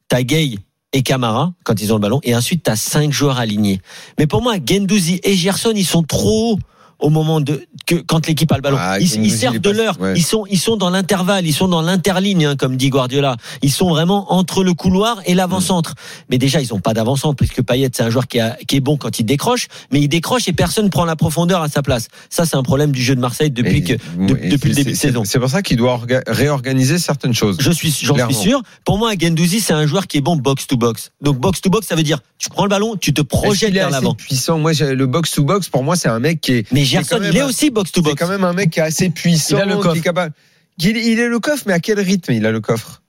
t'as 0.08 0.24
Gay 0.24 0.56
et 0.94 1.04
Camara 1.04 1.54
quand 1.64 1.82
ils 1.82 1.92
ont 1.94 1.96
le 1.96 2.02
ballon, 2.02 2.20
et 2.24 2.36
ensuite 2.36 2.64
t'as 2.64 2.76
cinq 2.76 3.12
joueurs 3.12 3.40
alignés. 3.40 3.82
Mais 4.18 4.28
pour 4.28 4.42
moi, 4.42 4.56
Gendouzi 4.64 5.20
et 5.24 5.36
Gerson, 5.36 5.74
ils 5.76 5.86
sont 5.86 6.04
trop 6.04 6.60
au 7.02 7.10
moment 7.10 7.42
de 7.42 7.64
que 7.86 7.96
quand 7.96 8.28
l'équipe 8.28 8.52
a 8.52 8.56
le 8.56 8.62
ballon. 8.62 8.78
Ah, 8.80 9.00
ils, 9.00 9.32
servent 9.32 9.60
de 9.60 9.70
l'heure. 9.70 10.00
ouais. 10.00 10.14
Ils 10.16 10.24
sont 10.24 10.46
ils 10.50 10.60
sont 10.60 10.78
dans 10.78 10.90
l'intervalle, 10.90 11.46
ils 11.46 11.54
sont 11.54 11.68
dans 11.68 11.82
l'interligne, 11.82 12.46
hein, 12.46 12.56
comme 12.56 12.78
dit 12.78 12.90
Guardiola. 12.90 13.36
Ils 13.62 13.72
sont 13.72 13.90
vraiment 13.90 14.32
entre 14.34 14.64
le 14.64 14.74
couloir 14.74 15.20
et 15.26 15.34
l'avant-centre. 15.34 15.96
Mais 16.30 16.38
déjà, 16.38 16.62
ils 16.62 16.74
ont 16.74 16.80
pas 16.80 16.94
d'avant-centre 16.94 17.36
puisque 17.36 17.62
Payet 17.62 17.90
c'est 17.94 18.04
un 18.04 18.10
joueur 18.10 18.28
qui, 18.28 18.40
a, 18.40 18.58
qui 18.68 18.78
est 18.78 18.80
bon 18.82 18.98
quand 18.98 19.20
il 19.20 19.24
décroche, 19.26 19.68
mais 19.92 20.00
il 20.00 20.08
décroche 20.08 20.48
et 20.48 20.54
personne 20.54 20.90
prend 20.90 21.06
la 21.06 21.16
profondeur 21.16 21.62
à 21.62 21.70
sa 21.70 21.82
place. 21.82 22.08
Ça, 22.30 22.46
c'est 22.46 22.56
un 22.56 22.64
problème 22.64 22.92
du 22.92 23.02
jeu 23.02 23.16
de 23.16 23.20
Marseille 23.22 23.52
depuis 23.52 23.78
Et- 23.78 23.84
que 23.84 23.94
de- 23.94 24.50
depuis 24.50 24.70
le 24.70 24.76
début 24.76 24.92
de 24.92 24.96
saison. 24.98 25.24
C'est 25.26 25.40
pour 25.40 25.50
ça 25.50 25.62
qu'il 25.62 25.78
doit 25.78 25.98
orga- 25.98 26.24
réorganiser 26.28 26.98
certaines 27.00 27.34
choses. 27.34 27.58
Je 27.60 27.72
suis, 27.72 27.92
j'en 28.04 28.16
suis 28.28 28.36
sûr. 28.36 28.62
Pour 28.86 28.98
moi, 28.98 29.12
Gendouzi, 29.20 29.60
c'est 29.60 29.74
un 29.74 29.86
joueur 29.88 30.08
qui 30.08 30.18
est 30.18 30.22
bon 30.22 30.36
box 30.36 30.68
to 30.68 30.78
box. 30.78 31.12
Donc 31.22 31.38
box 31.40 31.62
to 31.62 31.70
box, 31.70 31.88
ça 31.88 31.96
veut 31.96 32.04
dire 32.04 32.20
tu 32.38 32.50
prends 32.50 32.64
le 32.64 32.70
ballon, 32.70 32.96
tu 33.00 33.14
te 33.14 33.22
projettes 33.22 33.72
vers 33.74 33.90
l'avant. 33.92 34.16
puissant? 34.16 34.58
Moi, 34.58 34.72
le 34.74 35.06
box 35.06 35.32
to 35.32 35.44
box, 35.44 35.70
pour 35.70 35.84
moi, 35.84 35.96
c'est 35.96 36.10
un 36.10 36.20
mec 36.20 36.42
qui 36.42 36.54
est. 36.54 36.72
Mais 36.72 36.84
quand 36.84 36.91
Gerson, 36.92 37.20
il 37.24 37.36
est 37.38 37.42
un- 37.42 37.46
aussi 37.48 37.70
box 37.70 37.92
to 37.92 38.02
C'est 38.06 38.16
quand 38.16 38.28
même 38.28 38.44
un 38.44 38.54
mec 38.54 38.70
qui 38.70 38.80
est 38.80 38.84
assez 38.84 39.10
puissant, 39.10 39.58
Il 39.58 39.62
a 39.62 39.66
le 39.66 39.76
qui 39.76 39.82
coffre. 39.82 39.98
est 39.98 40.02
capable. 40.02 40.34
Il, 40.80 40.98
il 40.98 41.20
est 41.20 41.28
le 41.28 41.40
coffre, 41.40 41.64
mais 41.68 41.74
à 41.74 41.80
quel 41.80 42.00
rythme 42.00 42.32
il 42.34 42.46
a 42.46 42.52
le 42.52 42.60
coffre? 42.62 43.02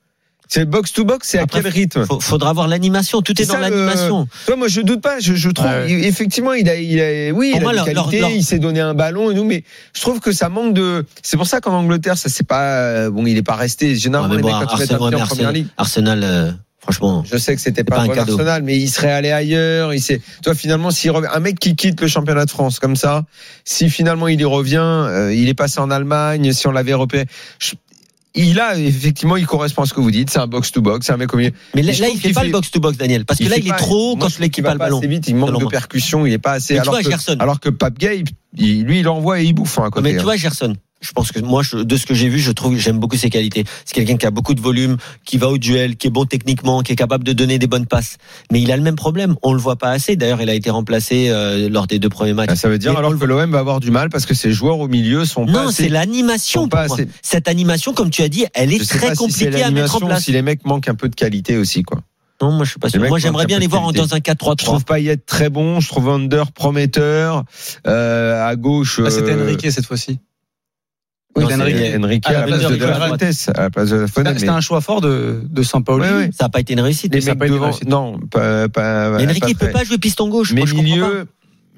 C'est 0.49 0.65
box 0.65 0.93
to 0.93 1.03
box, 1.03 1.27
c'est 1.27 1.39
à 1.39 1.47
quel 1.47 1.65
rythme? 1.67 2.05
Faut- 2.05 2.19
Faudra 2.19 2.53
voir 2.53 2.67
l'animation. 2.67 3.23
Tout 3.23 3.41
est 3.41 3.45
dans 3.45 3.57
l'animation. 3.57 4.27
Toi, 4.45 4.55
moi, 4.55 4.67
je 4.67 4.81
doute 4.81 5.01
pas. 5.01 5.19
Je, 5.19 5.33
je 5.33 5.49
trouve, 5.49 5.65
Ouais. 5.65 5.89
effectivement, 6.05 6.53
il 6.53 6.69
a, 6.69 6.75
il 6.75 6.99
a, 7.01 7.31
oui, 7.33 7.53
il 7.55 7.61
moi, 7.61 7.71
a 7.71 7.73
leur- 7.73 7.85
des 7.85 7.93
leur- 7.93 8.03
qualités, 8.05 8.19
leur- 8.21 8.29
il 8.29 8.43
s'est 8.43 8.59
donné 8.59 8.79
un 8.79 8.93
ballon 8.93 9.31
et 9.31 9.33
nous, 9.33 9.45
mais 9.45 9.63
je 9.95 10.01
trouve 10.01 10.19
que 10.19 10.31
ça 10.31 10.49
manque 10.49 10.75
de. 10.75 11.05
C'est 11.23 11.37
pour 11.37 11.47
ça 11.47 11.59
qu'en 11.59 11.73
Angleterre, 11.73 12.17
ça 12.19 12.29
c'est 12.29 12.45
pas 12.45 12.75
euh, 12.75 13.09
bon, 13.09 13.25
il 13.25 13.35
est 13.37 13.41
pas 13.41 13.55
resté. 13.55 13.95
Généralement, 13.95 14.35
Ouais, 14.35 14.41
mais 14.41 14.47
les 14.47 14.53
bon, 14.53 14.59
mecs 14.59 14.67
quand 14.67 14.75
un 14.75 14.79
Arsenal, 14.81 15.23
en 15.23 15.25
première 15.27 15.51
ligue. 15.53 15.67
Arsenal, 15.77 16.21
euh, 16.23 16.51
franchement. 16.83 17.23
Je 17.29 17.37
sais 17.37 17.55
que 17.55 17.61
c'était 17.61 17.83
pas, 17.83 17.95
pas 17.95 18.01
un 18.03 18.07
bon 18.07 18.13
cadeau. 18.13 18.33
Arsenal, 18.33 18.61
mais 18.63 18.77
il 18.77 18.89
serait 18.89 19.11
allé 19.11 19.31
ailleurs. 19.31 19.93
Il 19.93 20.01
s'est, 20.01 20.21
toi, 20.43 20.53
finalement, 20.53 20.91
s'il 20.91 21.11
revient, 21.11 21.29
un 21.33 21.39
mec 21.39 21.57
qui 21.59 21.75
quitte 21.75 21.99
le 22.01 22.07
championnat 22.07 22.45
de 22.45 22.51
France 22.51 22.79
comme 22.79 22.95
ça, 22.95 23.23
si 23.65 23.89
finalement 23.89 24.27
il 24.27 24.39
y 24.39 24.45
revient, 24.45 24.77
euh, 24.79 25.33
il 25.33 25.49
est 25.49 25.53
passé 25.53 25.79
en 25.79 25.89
Allemagne, 25.89 26.51
si 26.53 26.67
on 26.67 26.71
l'avait 26.71 26.93
repéré, 26.93 27.25
je- 27.59 27.73
il 28.35 28.59
a 28.59 28.75
effectivement, 28.77 29.37
il 29.37 29.45
correspond 29.45 29.83
à 29.83 29.85
ce 29.85 29.93
que 29.93 30.01
vous 30.01 30.09
dites. 30.09 30.31
C'est 30.31 30.39
un 30.39 30.47
box 30.47 30.71
to 30.71 30.81
box, 30.81 31.05
c'est 31.05 31.13
un 31.13 31.17
mec 31.17 31.31
au 31.33 31.37
milieu. 31.37 31.51
Mais 31.75 31.83
là, 31.83 31.93
là, 31.99 32.07
il 32.11 32.19
fait 32.19 32.33
pas 32.33 32.41
fait- 32.41 32.47
le 32.47 32.51
box 32.51 32.71
to 32.71 32.79
box, 32.79 32.97
Daniel, 32.97 33.25
parce 33.25 33.37
que 33.39 33.47
là, 33.47 33.57
il 33.57 33.67
est 33.67 33.77
trop 33.77 34.15
moi, 34.15 34.27
quand 34.27 34.39
l'équipe 34.39 34.65
a 34.65 34.73
le 34.73 34.79
ballon. 34.79 34.97
assez 34.97 35.07
vite, 35.07 35.27
il 35.27 35.35
manque 35.35 35.59
de 35.61 35.65
percussion, 35.67 36.25
il 36.25 36.33
est 36.33 36.39
pas 36.39 36.53
assez. 36.53 36.73
Mais 36.73 36.79
tu 36.79 36.81
alors 36.81 36.93
vois, 36.95 37.03
que, 37.03 37.09
Gerson. 37.11 37.35
alors 37.39 37.59
que 37.59 37.69
Pape 37.69 37.99
Gay, 37.99 38.23
il- 38.57 38.83
lui, 38.85 39.01
il 39.01 39.07
envoie 39.07 39.39
et 39.39 39.43
il 39.45 39.53
bouffe 39.53 39.77
hein, 39.77 39.83
à 39.83 39.85
Non, 39.85 39.91
côté. 39.91 40.03
mais 40.09 40.13
tu 40.15 40.19
hein. 40.21 40.23
vois, 40.23 40.35
Gerson, 40.35 40.73
je 41.03 41.11
pense 41.11 41.31
que 41.31 41.39
moi, 41.39 41.61
je- 41.63 41.77
de 41.77 41.95
ce 41.97 42.05
que 42.05 42.13
j'ai 42.13 42.29
vu, 42.29 42.39
je 42.39 42.51
trouve, 42.51 42.77
j'aime 42.77 42.99
beaucoup 42.99 43.17
ses 43.17 43.29
qualités. 43.29 43.63
C'est 43.85 43.93
quelqu'un 43.93 44.17
qui 44.17 44.25
a 44.25 44.31
beaucoup 44.31 44.53
de 44.53 44.61
volume, 44.61 44.97
qui 45.25 45.37
va 45.37 45.49
au 45.49 45.57
duel, 45.57 45.95
qui 45.97 46.07
est 46.07 46.09
bon 46.09 46.25
techniquement, 46.25 46.81
qui 46.81 46.91
est 46.93 46.95
capable 46.95 47.23
de 47.23 47.33
donner 47.33 47.59
des 47.59 47.67
bonnes 47.67 47.85
passes. 47.85 48.17
Mais 48.51 48.61
il 48.61 48.71
a 48.71 48.77
le 48.77 48.83
même 48.83 48.95
problème. 48.95 49.35
On 49.43 49.53
le 49.53 49.59
voit 49.59 49.75
pas 49.75 49.89
assez. 49.91 50.15
D'ailleurs, 50.15 50.41
il 50.41 50.49
a 50.49 50.53
été 50.55 50.69
remplacé 50.69 51.27
euh, 51.29 51.69
lors 51.69 51.85
des 51.87 51.99
deux 51.99 52.09
premiers 52.09 52.33
matchs. 52.33 52.49
Ah, 52.51 52.55
Ça 52.55 52.69
veut 52.69 52.77
dire 52.77 52.91
Mais 52.93 52.97
alors 52.99 53.17
que 53.17 53.25
l'OM 53.25 53.51
va 53.51 53.59
avoir 53.59 53.79
du 53.79 53.91
mal 53.91 54.09
parce 54.09 54.25
que 54.25 54.33
ses 54.33 54.51
joueurs 54.51 54.79
au 54.79 54.87
milieu 54.87 55.25
sont 55.25 55.45
pas 55.45 55.51
Non, 55.65 55.71
c'est 55.71 55.89
l'animation. 55.89 56.67
pas 56.69 56.81
assez- 56.83 57.07
Cette 57.21 57.47
animation, 57.47 57.93
comme 57.93 58.09
tu 58.09 58.21
as 58.21 58.29
dit, 58.29 58.45
elle 58.53 58.73
est 58.73 58.79
Je 58.79 58.83
sais 58.83 58.97
très 58.97 59.07
pas 59.09 59.15
si 59.15 59.19
compliquée 59.19 59.47
à 59.47 59.49
mettre 59.49 59.61
en 59.61 59.99
l'animation, 59.99 59.99
place. 60.07 60.23
Si 60.23 60.31
les 60.31 60.41
mecs 60.41 60.65
manquent 60.65 60.87
un 60.89 60.95
peu 60.95 61.09
de 61.09 61.15
qualité 61.15 61.57
aussi, 61.57 61.83
quoi. 61.83 61.99
Non, 62.41 62.51
moi, 62.51 62.65
je 62.65 62.71
suis 62.71 62.79
pas 62.79 62.89
sûr. 62.89 62.99
Moi, 63.01 63.19
j'aimerais 63.19 63.45
bien 63.45 63.59
les 63.59 63.67
voir 63.67 63.83
qualité. 63.83 63.99
dans 63.99 64.15
un 64.15 64.19
4-3-3. 64.19 64.55
Je 64.59 64.65
trouve 64.65 64.83
Payet 64.85 65.17
très 65.17 65.49
bon, 65.49 65.79
je 65.79 65.87
trouve 65.87 66.09
Under 66.09 66.51
prometteur. 66.51 67.43
Euh, 67.87 68.45
à 68.45 68.55
gauche. 68.55 68.99
Ah, 69.05 69.09
C'était 69.09 69.31
euh, 69.31 69.43
Enrique 69.43 69.71
cette 69.71 69.85
fois-ci. 69.85 70.19
Oui, 71.35 71.45
Enrique 71.45 72.25
à 72.27 72.29
à 72.29 72.33
la 72.33 72.39
la 72.41 72.45
place 72.47 72.61
de 72.61 72.67
de, 72.69 72.75
de 72.75 72.79
la 72.85 72.93
Nicolas 72.93 73.07
Fuentes, 73.17 73.49
à 73.55 73.61
la 73.61 73.69
place 73.71 73.89
de 73.89 73.95
la 73.95 74.07
Fuentes, 74.07 74.27
C'était 74.39 74.49
un 74.49 74.61
choix 74.61 74.81
fort 74.81 75.01
de, 75.01 75.41
de 75.49 75.63
Sampaoli. 75.63 76.03
Ouais, 76.05 76.13
ouais. 76.15 76.29
Ça 76.31 76.45
n'a 76.45 76.49
pas 76.49 76.59
été 76.59 76.73
une 76.73 76.79
réussite. 76.81 77.13
les 77.13 77.21
mecs 77.21 77.39
pas 77.39 77.45
été 77.45 77.53
devant, 77.55 77.65
réussi. 77.71 77.87
non, 77.87 78.19
pas, 78.31 78.69
pas, 78.69 79.09
Mais 79.17 79.25
Enrique, 79.25 79.39
pas 79.41 79.49
il 79.49 79.55
peut 79.55 79.71
pas 79.71 79.83
jouer 79.83 79.97
piston 79.97 80.29
gauche. 80.29 80.53
Mais 80.53 80.65
je 80.67 80.75
milieu, 80.75 81.25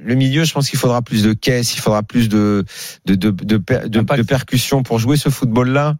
le 0.03 0.15
milieu, 0.15 0.43
je 0.43 0.51
pense 0.53 0.69
qu'il 0.69 0.77
faudra 0.77 1.01
plus 1.01 1.23
de 1.23 1.31
caisse, 1.31 1.73
il 1.73 1.79
faudra 1.79 2.03
plus 2.03 2.27
de 2.27 2.65
de 3.05 3.15
de 3.15 3.29
de, 3.31 3.57
de, 3.57 4.17
de 4.17 4.21
percussions 4.23 4.83
pour 4.83 4.99
jouer 4.99 5.15
ce 5.15 5.29
football-là. 5.29 5.95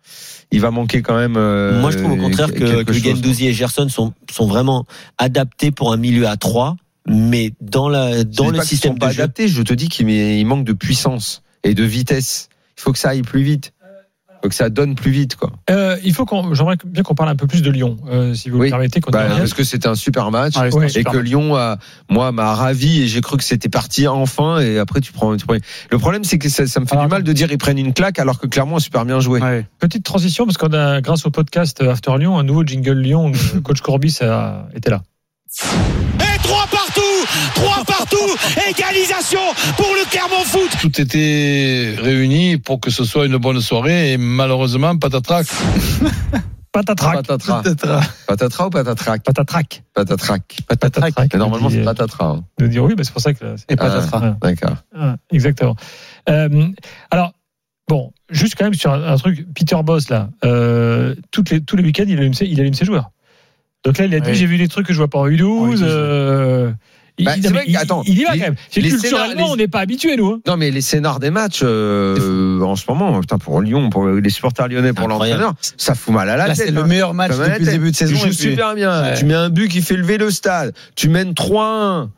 Il 0.51 0.59
va 0.59 0.69
manquer 0.71 1.01
quand 1.01 1.15
même. 1.17 1.35
euh, 1.37 1.79
Moi, 1.79 1.91
je 1.91 1.97
trouve 1.99 2.11
au 2.11 2.17
contraire 2.17 2.53
que, 2.53 2.83
que. 2.83 2.93
Gendouzi 2.93 3.47
et 3.47 3.53
Gerson 3.53 3.87
sont, 3.89 4.13
sont 4.31 4.47
vraiment 4.47 4.85
adaptés 5.17 5.71
pour 5.71 5.93
un 5.93 5.97
milieu 5.97 6.27
à 6.27 6.35
3, 6.35 6.75
mais 7.07 7.53
dans, 7.61 7.87
la, 7.89 8.17
Je 8.17 8.23
dans 8.23 8.45
dis 8.45 8.51
le 8.51 8.57
pas 8.57 8.63
système 8.65 8.91
sont 8.91 8.97
pas 8.97 9.07
de 9.07 9.13
jeu. 9.13 9.21
adaptés. 9.23 9.47
Je 9.47 9.61
te 9.61 9.73
dis 9.73 9.87
qu'il 9.89 10.09
il 10.09 10.45
manque 10.45 10.65
de 10.65 10.73
puissance 10.73 11.41
et 11.63 11.73
de 11.73 11.83
vitesse. 11.83 12.49
Il 12.77 12.81
faut 12.81 12.91
que 12.91 12.99
ça 12.99 13.09
aille 13.09 13.21
plus 13.21 13.41
vite. 13.43 13.71
Il 14.29 14.47
faut 14.47 14.49
que 14.49 14.55
ça 14.55 14.69
donne 14.69 14.93
plus 14.93 15.09
vite, 15.09 15.37
quoi. 15.37 15.51
Euh, 15.71 15.97
il 16.03 16.13
faut 16.13 16.25
qu'on, 16.25 16.53
j'aimerais 16.53 16.75
bien 16.85 17.01
qu'on 17.01 17.15
parle 17.15 17.29
un 17.29 17.35
peu 17.35 17.47
plus 17.47 17.63
de 17.63 17.71
Lyon, 17.71 17.97
euh, 18.07 18.35
si 18.35 18.51
vous 18.51 18.59
Oui. 18.59 18.67
le 18.67 18.69
permettez. 18.71 19.01
qu'on 19.01 19.09
Bah, 19.09 19.25
parce 19.27 19.55
que 19.55 19.63
c'était 19.63 19.87
un 19.87 19.95
super 19.95 20.29
match. 20.29 20.55
Ouais. 20.55 20.69
un 20.75 20.81
Et 20.83 20.89
super 20.89 21.13
que 21.13 21.17
match. 21.17 21.25
Lyon 21.25 21.55
a, 21.55 21.79
moi, 22.11 22.31
m'a 22.31 22.53
ravi 22.53 23.01
et 23.01 23.07
j'ai 23.07 23.21
cru 23.21 23.37
que 23.37 23.43
c'était 23.43 23.69
parti 23.69 24.07
enfin 24.07 24.59
et 24.59 24.77
après 24.77 25.01
tu 25.01 25.11
prends, 25.13 25.35
tu 25.35 25.47
prends- 25.47 25.55
Le 25.89 25.97
problème, 25.97 26.23
c'est 26.23 26.37
que 26.37 26.47
ça, 26.49 26.67
ça 26.67 26.79
me 26.79 26.85
fait 26.85 26.95
du 26.95 27.07
mal 27.07 27.23
de 27.23 27.33
dire 27.33 27.51
ils 27.51 27.57
prennent 27.57 27.79
une 27.79 27.93
claque 27.93 28.19
alors 28.19 28.37
que 28.39 28.45
clairement, 28.45 28.73
on 28.75 28.77
a 28.77 28.81
super 28.81 29.03
bien 29.05 29.19
joué. 29.19 29.41
Ouais. 29.41 29.65
Petite 29.79 30.03
transition, 30.03 30.45
parce 30.45 30.57
qu'on 30.57 30.73
a, 30.73 31.01
grâce 31.01 31.25
au 31.25 31.31
podcast 31.31 31.81
After 31.81 32.11
Lyon, 32.19 32.37
un 32.37 32.43
nouveau 32.43 32.63
jingle 32.63 32.99
Lyon. 32.99 33.31
où 33.55 33.61
Coach 33.63 33.81
Corbis 33.81 34.19
a 34.21 34.67
été 34.75 34.91
là. 34.91 35.01
Et 36.19 36.34
trois 37.55 37.83
partout 37.85 38.17
égalisation 38.69 39.39
pour 39.77 39.87
le 39.93 40.09
Clermont 40.09 40.43
Foot. 40.45 40.69
Tout 40.81 41.01
était 41.01 41.95
réuni 41.97 42.57
pour 42.57 42.79
que 42.79 42.89
ce 42.91 43.03
soit 43.03 43.25
une 43.25 43.37
bonne 43.37 43.61
soirée 43.61 44.13
et 44.13 44.17
malheureusement, 44.17 44.95
patatrac. 44.97 45.47
Patatrac. 46.71 47.25
Patatra. 47.25 47.61
Patatra 48.27 48.67
ou 48.67 48.69
patatrac 48.69 49.23
Patatrac. 49.23 49.83
Patatrac. 49.93 50.57
Patatrac. 50.67 51.13
Mais 51.31 51.39
Normalement, 51.39 51.69
c'est 51.69 51.79
euh, 51.79 51.85
patatra. 51.85 52.25
hein. 52.25 52.43
De 52.59 52.67
dire 52.67 52.83
oui, 52.83 52.95
mais 52.97 53.05
c'est 53.05 53.13
pour 53.13 53.21
ça 53.21 53.33
que. 53.33 53.55
Et 53.69 53.77
patatras. 53.77 54.19
Ah, 54.21 54.35
D'accord. 54.41 54.75
ah, 54.93 55.15
exactement. 55.31 55.77
Euh, 56.29 56.67
alors, 57.11 57.31
bon, 57.87 58.11
juste 58.29 58.55
quand 58.57 58.65
même 58.65 58.73
sur 58.73 58.91
un, 58.91 59.01
un 59.03 59.15
truc, 59.15 59.45
Peter 59.55 59.77
Boss, 59.85 60.09
là, 60.09 60.27
euh, 60.43 61.15
toutes 61.31 61.49
les, 61.49 61.61
tous 61.61 61.77
les 61.77 61.83
week-ends, 61.83 62.03
il 62.09 62.17
allume, 62.19 62.33
ses, 62.33 62.45
il 62.45 62.59
allume 62.59 62.73
ses 62.73 62.83
joueurs. 62.83 63.11
Donc 63.85 63.97
là, 63.97 64.03
il 64.03 64.13
a 64.13 64.19
dit 64.19 64.31
Oui. 64.31 64.35
j'ai 64.35 64.45
vu 64.45 64.57
des 64.57 64.67
trucs 64.67 64.85
que 64.85 64.91
je 64.91 64.97
vois 64.97 65.07
pas 65.07 65.19
en 65.19 65.27
U12. 65.27 65.43
En 65.45 65.67
U12, 65.75 65.79
euh, 65.81 66.73
il, 67.17 67.25
Bah, 67.25 67.33
il- 67.37 67.43
c'est 67.43 67.49
vrai 67.49 67.63
il- 67.67 67.77
attends, 67.77 68.03
il 68.05 68.19
y 68.19 68.23
va 68.25 68.33
les- 68.33 68.39
quand 68.39 68.45
même. 68.45 68.55
C'est 68.69 68.81
les 68.81 68.89
culturellement, 68.89 69.45
les- 69.45 69.51
on 69.51 69.55
n'est 69.55 69.67
pas 69.67 69.79
habitué, 69.79 70.15
nous. 70.17 70.27
hein. 70.31 70.39
Non, 70.47 70.57
mais 70.57 70.71
les 70.71 70.81
scénars 70.81 71.19
des 71.19 71.29
matchs 71.31 71.61
euh, 71.63 72.61
en 72.61 72.75
ce 72.75 72.83
moment, 72.89 73.19
putain, 73.21 73.37
pour 73.37 73.61
Lyon, 73.61 73.89
pour 73.89 74.07
les 74.07 74.29
supporters 74.29 74.67
lyonnais, 74.67 74.93
pour 74.93 75.07
l'entraîneur, 75.07 75.53
ça 75.77 75.95
fout 75.95 76.13
mal 76.13 76.29
à 76.29 76.35
la 76.37 76.47
Là, 76.47 76.55
tête. 76.55 76.65
c'est 76.67 76.71
le 76.71 76.81
hein. 76.81 76.87
meilleur 76.87 77.13
match 77.13 77.31
depuis 77.37 77.65
le 77.65 77.71
début 77.71 77.91
de 77.91 77.95
saison. 77.95 78.15
Tu 78.19 78.27
joues 78.27 78.33
super 78.33 78.75
bien. 78.75 79.01
Ouais. 79.03 79.15
Tu 79.17 79.25
mets 79.25 79.33
un 79.33 79.49
but 79.49 79.69
qui 79.69 79.81
fait 79.81 79.95
lever 79.97 80.17
le 80.17 80.29
stade. 80.31 80.73
Tu 80.95 81.09
mènes 81.09 81.33
3-1. 81.33 82.09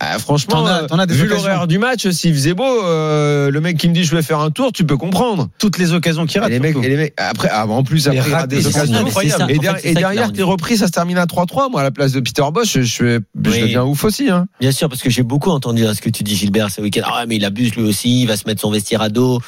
Ah, 0.00 0.18
franchement, 0.18 0.56
T'en 0.62 0.66
as- 0.66 0.82
t'en 0.86 0.98
as 0.98 1.06
des 1.06 1.14
vu 1.14 1.26
l'horaire 1.26 1.66
du 1.68 1.78
match, 1.78 2.08
s'il 2.08 2.32
faisait 2.34 2.54
beau, 2.54 2.64
euh, 2.84 3.50
le 3.50 3.60
mec 3.60 3.76
qui 3.76 3.88
me 3.88 3.94
dit 3.94 4.02
je 4.04 4.16
vais 4.16 4.22
faire 4.22 4.40
un 4.40 4.50
tour, 4.50 4.72
tu 4.72 4.84
peux 4.84 4.96
comprendre. 4.96 5.48
Toutes 5.58 5.78
les 5.78 5.92
occasions 5.92 6.26
qu'il 6.26 6.38
Et 6.38 6.40
rate. 6.40 6.50
les 6.50 6.58
mecs, 6.60 6.72
surtout. 6.72 6.86
et 6.86 6.90
les 6.90 6.96
mecs 6.96 7.14
après, 7.18 7.48
ah, 7.52 7.66
en 7.68 7.84
plus, 7.84 8.08
après, 8.08 8.18
il 8.26 8.34
rate 8.34 8.48
des 8.48 8.66
occasions 8.66 8.96
incroyables. 8.96 9.50
Et, 9.52 9.58
derrière- 9.94 10.28
et 10.30 10.32
t'es 10.32 10.42
repris, 10.42 10.78
ça 10.78 10.86
se 10.86 10.92
termine 10.92 11.18
à 11.18 11.26
3-3. 11.26 11.68
Moi, 11.68 11.80
à 11.82 11.84
la 11.84 11.90
place 11.90 12.12
de 12.12 12.20
Peter 12.20 12.42
Bosch, 12.52 12.72
je, 12.72 12.80
je, 12.82 13.04
je 13.44 13.50
Oui. 13.50 13.60
deviens 13.60 13.84
ouf 13.84 14.02
aussi. 14.04 14.28
Hein. 14.30 14.46
Bien 14.60 14.72
sûr, 14.72 14.88
parce 14.88 15.02
que 15.02 15.10
j'ai 15.10 15.22
beaucoup 15.22 15.50
entendu 15.50 15.86
hein, 15.86 15.94
ce 15.94 16.00
que 16.00 16.10
tu 16.10 16.22
dis, 16.24 16.34
Gilbert, 16.36 16.70
ce 16.70 16.80
week-end. 16.80 17.02
Ah, 17.04 17.24
mais 17.28 17.36
il 17.36 17.44
abuse 17.44 17.74
lui 17.76 17.82
aussi, 17.84 18.22
il 18.22 18.26
va 18.26 18.36
se 18.36 18.44
mettre 18.46 18.62
son 18.62 18.70
vestiaire 18.70 19.02
à 19.02 19.08
dos. 19.10 19.40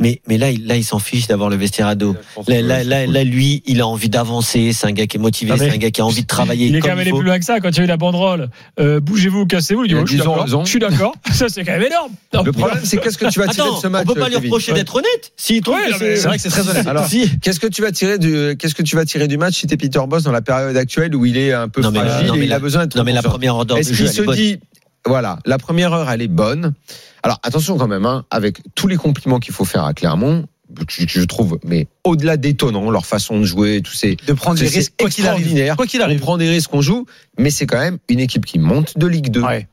Mais, 0.00 0.20
mais 0.26 0.38
là, 0.38 0.50
il, 0.50 0.66
là, 0.66 0.76
il 0.76 0.84
s'en 0.84 0.98
fiche 0.98 1.26
d'avoir 1.26 1.50
le 1.50 1.56
vestiaire 1.56 1.86
à 1.86 1.94
dos. 1.94 2.16
Là, 2.48 2.62
là, 2.62 2.84
là, 2.84 3.06
là, 3.06 3.24
lui, 3.24 3.62
il 3.66 3.80
a 3.80 3.86
envie 3.86 4.08
d'avancer. 4.08 4.72
C'est 4.72 4.86
un 4.86 4.92
gars 4.92 5.06
qui 5.06 5.16
est 5.16 5.20
motivé, 5.20 5.52
c'est 5.56 5.70
un 5.70 5.76
gars 5.76 5.90
qui 5.90 6.00
a 6.00 6.06
envie 6.06 6.22
de 6.22 6.26
travailler. 6.26 6.66
Il 6.66 6.76
est 6.76 6.80
comme 6.80 6.90
quand 6.90 6.96
même 6.96 7.06
allé 7.06 7.12
plus 7.12 7.22
loin 7.24 7.38
que 7.38 7.44
ça. 7.44 7.60
Quand 7.60 7.70
il 7.70 7.76
y 7.76 7.80
a 7.80 7.84
eu 7.84 7.86
la 7.86 7.96
banderole, 7.96 8.48
euh, 8.78 9.00
bougez-vous, 9.00 9.46
cassez-vous. 9.46 9.84
Il 9.84 9.88
dit 9.88 9.94
oh, 9.94 10.02
je 10.04 10.10
suis 10.10 10.18
d'accord. 10.18 10.42
raison. 10.42 10.64
Je 10.64 10.70
suis 10.70 10.78
d'accord. 10.78 11.14
Ça, 11.32 11.48
c'est 11.48 11.64
quand 11.64 11.72
même 11.72 11.82
énorme. 11.82 12.12
Non, 12.34 12.42
Le 12.42 12.52
problème, 12.52 12.80
c'est 12.84 12.96
qu'est-ce 12.98 13.18
que 13.18 13.26
tu 13.30 13.38
vas 13.38 13.48
tirer 13.48 13.66
Attends, 13.66 13.76
de 13.76 13.82
ce 13.82 13.86
match 13.88 14.06
on 14.08 14.14
peut 14.14 14.20
pas 14.20 14.28
lui 14.28 14.36
reprocher 14.36 14.72
d'être 14.72 14.96
honnête. 14.96 15.32
S'il 15.36 15.60
trouve 15.62 15.76
Ouais, 15.76 16.16
C'est 16.16 16.26
vrai 16.26 16.36
que 16.36 16.42
c'est 16.42 16.48
très 16.50 16.68
honnête. 16.68 16.86
Alors, 16.86 17.06
Si. 17.08 17.30
Qu'est-ce 17.40 17.60
que 17.60 17.66
tu 17.66 17.82
vas 17.82 17.92
tirer 17.92 18.18
du 18.18 18.56
qu'est-ce 18.58 18.74
que 18.74 18.82
tu 18.82 18.96
vas 18.96 19.04
tirer 19.04 19.28
du 19.28 19.36
match 19.38 19.58
si 19.60 19.66
t'es 19.66 19.76
Peter 19.76 20.00
Boss 20.08 20.22
dans 20.22 20.32
la 20.32 20.42
période 20.42 20.76
actuelle 20.76 21.14
où 21.14 21.24
il 21.24 21.36
est 21.36 21.52
un 21.52 21.68
peu 21.68 21.82
fragile 21.82 22.32
et 22.34 22.42
il 22.42 22.48
la- 22.48 22.56
a 22.56 22.58
besoin 22.58 22.82
d'être 22.82 22.96
Non, 22.96 23.04
mais 23.04 23.12
la 23.12 23.22
première 23.22 23.56
ordre 23.56 23.74
de 23.74 23.80
Est-ce 23.80 23.92
qu'il 23.92 24.08
se 24.08 24.22
dit 24.34 24.58
voilà, 25.06 25.38
la 25.46 25.58
première 25.58 25.92
heure 25.92 26.10
elle 26.10 26.22
est 26.22 26.28
bonne. 26.28 26.74
Alors 27.22 27.38
attention 27.42 27.76
quand 27.78 27.88
même 27.88 28.06
hein, 28.06 28.24
avec 28.30 28.60
tous 28.74 28.86
les 28.88 28.96
compliments 28.96 29.38
qu'il 29.40 29.54
faut 29.54 29.64
faire 29.64 29.84
à 29.84 29.94
Clermont, 29.94 30.46
je, 30.88 31.04
je 31.06 31.22
trouve 31.22 31.58
mais 31.64 31.88
au-delà 32.04 32.36
d'étonnant 32.36 32.90
leur 32.90 33.06
façon 33.06 33.38
de 33.40 33.44
jouer, 33.44 33.80
tous 33.82 33.92
ces 33.94 34.16
De 34.26 34.32
prendre 34.32 34.58
des 34.58 34.68
risques, 34.68 34.92
quoi 34.98 35.10
qu'il 35.10 35.26
arrive. 35.26 35.74
Quoi 35.76 35.86
qu'il 35.86 36.00
on 36.00 36.04
arrive. 36.04 36.20
prend 36.20 36.36
des 36.38 36.48
risques, 36.48 36.72
on 36.74 36.80
joue, 36.80 37.06
mais 37.38 37.50
c'est 37.50 37.66
quand 37.66 37.78
même 37.80 37.98
une 38.08 38.20
équipe 38.20 38.46
qui 38.46 38.58
monte 38.58 38.96
de 38.98 39.06
Ligue 39.06 39.30
2. 39.30 39.42
Ouais. 39.42 39.68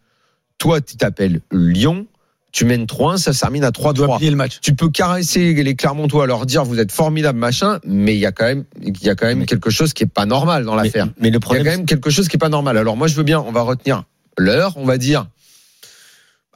Toi, 0.57 0.81
tu 0.81 0.97
t'appelles 0.97 1.41
Lyon, 1.51 2.07
tu 2.51 2.65
mènes 2.65 2.85
3-1, 2.85 3.17
ça 3.17 3.31
se 3.33 3.41
termine 3.41 3.63
à 3.63 3.71
On 3.77 3.91
doit 3.93 4.07
3-3 4.07 4.17
plier 4.17 4.31
le 4.31 4.37
match. 4.37 4.57
tu 4.61 4.73
peux 4.73 4.89
caresser 4.89 5.53
les 5.53 5.75
Clermontois, 5.75 6.25
leur 6.25 6.47
dire 6.47 6.63
vous 6.65 6.79
êtes 6.79 6.91
formidable 6.91 7.37
machin, 7.37 7.79
mais 7.85 8.15
il 8.15 8.19
y 8.19 8.25
a 8.25 8.31
quand 8.31 8.45
même, 8.45 8.63
il 8.81 8.99
y 9.03 9.09
a 9.09 9.15
quand 9.15 9.27
même 9.27 9.39
Mais- 9.39 9.45
quelque 9.45 9.69
chose 9.69 9.93
qui 9.93 10.03
est 10.03 10.07
pas 10.07 10.25
normal 10.25 10.65
dans 10.65 10.73
l'affaire. 10.73 11.09
mais 11.19 11.29
le 11.29 11.29
Il 11.29 11.33
y 11.33 11.37
a 11.37 11.39
problème, 11.39 11.63
quand 11.65 11.71
même 11.77 11.85
quelque 11.85 12.09
chose 12.09 12.27
qui 12.27 12.37
est 12.37 12.39
pas 12.39 12.49
normal. 12.49 12.75
Alors 12.77 12.97
moi 12.97 13.07
je 13.07 13.13
veux 13.13 13.23
bien, 13.23 13.39
on 13.39 13.51
va 13.51 13.61
retenir 13.61 14.03
l'heure, 14.37 14.73
on 14.77 14.85
va 14.85 14.97
dire. 14.97 15.27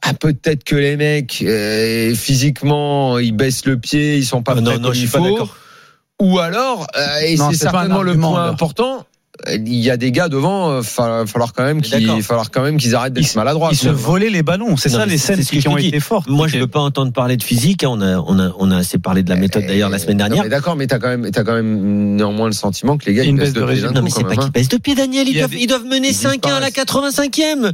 Ah, 0.02 0.14
peut-être 0.14 0.64
que 0.64 0.74
les 0.74 0.96
mecs 0.96 1.42
euh, 1.46 2.14
physiquement 2.14 3.18
ils 3.18 3.32
baissent 3.32 3.66
le 3.66 3.78
pied, 3.78 4.16
ils 4.16 4.24
sont 4.26 4.42
pas 4.42 4.54
Ah, 4.56 4.60
non, 4.60 4.70
prêts 4.72 4.78
non, 4.78 4.84
comme 4.88 4.94
je 4.94 4.98
il 5.00 5.08
suis 5.08 5.12
pas 5.12 5.18
faut. 5.18 5.30
d'accord. 5.30 5.56
Ou 6.20 6.38
alors, 6.38 6.86
euh, 6.96 7.18
et 7.20 7.36
Non, 7.36 7.50
c'est 7.52 7.64
pas 7.66 7.70
certainement 7.72 8.02
le 8.02 8.16
point 8.18 8.44
là. 8.44 8.50
important, 8.50 9.06
il 9.50 9.74
y 9.74 9.90
a 9.90 9.96
des 9.96 10.12
gars 10.12 10.28
devant, 10.28 10.70
euh, 10.70 10.82
fa- 10.82 11.24
falloir 11.26 11.52
quand 11.52 11.64
même 11.64 11.76
Mais 11.76 11.82
qu'ils, 11.82 12.06
d'accord. 12.06 12.22
falloir 12.22 12.50
quand 12.50 12.62
même 12.62 12.76
qu'ils 12.76 12.94
arrêtent 12.94 13.12
d'être 13.12 13.34
maladroits. 13.34 13.70
Ils 13.72 13.76
se 13.78 13.88
volaient 13.88 14.30
les 14.30 14.42
ballons. 14.42 14.76
C'est 14.76 14.88
ça 14.88 15.04
les 15.06 15.18
c'est- 15.18 15.26
scènes 15.28 15.36
c'est 15.36 15.42
ce 15.42 15.52
que 15.52 15.56
qui 15.58 15.68
ont 15.68 15.76
été 15.76 16.00
fortes. 16.00 16.28
moi, 16.28 16.48
je 16.48 16.58
veux 16.58 16.66
pas 16.66 16.80
entendre 16.80 17.12
parler 17.12 17.36
de 17.36 17.42
physique. 17.42 17.84
hein. 17.84 17.88
On 17.90 18.00
a, 18.00 18.18
on 18.18 18.38
a, 18.38 18.52
on 18.58 18.70
a 18.70 18.76
assez 18.76 18.98
parlé 18.98 19.22
de 19.22 19.30
la 19.30 19.36
méthode 19.36 19.66
d'ailleurs 19.66 19.88
la 19.90 19.98
semaine 19.98 20.18
dernière. 20.18 20.42
mais 20.44 20.48
D'accord, 20.48 20.76
mais 20.76 20.86
t'as 20.86 20.98
quand 20.98 21.08
même, 21.08 21.30
t'as 21.30 21.44
quand 21.44 21.54
même 21.54 22.14
néanmoins 22.16 22.46
le 22.46 22.52
sentiment 22.52 22.96
que 22.98 23.06
les 23.06 23.14
gars 23.14 23.24
Il 23.24 23.30
ils 23.30 23.36
baissent 23.36 23.52
baisse 23.52 23.62
de 23.62 23.72
pied 23.72 23.90
Non, 23.94 24.02
mais 24.02 24.10
c'est 24.10 24.24
pas 24.24 24.36
qu'ils 24.36 24.50
baissent 24.52 24.68
de 24.68 24.76
pied, 24.78 24.94
Daniel. 24.94 25.26
Ils 25.28 25.32
Il 25.34 25.38
doivent, 25.38 25.50
des- 25.50 25.58
ils 25.58 25.66
doivent 25.66 25.84
mener 25.84 26.08
ils 26.08 26.14
5-1 26.14 26.54
à 26.54 26.60
la 26.60 26.70
disparaissent. 26.70 26.72
85e. 27.20 27.72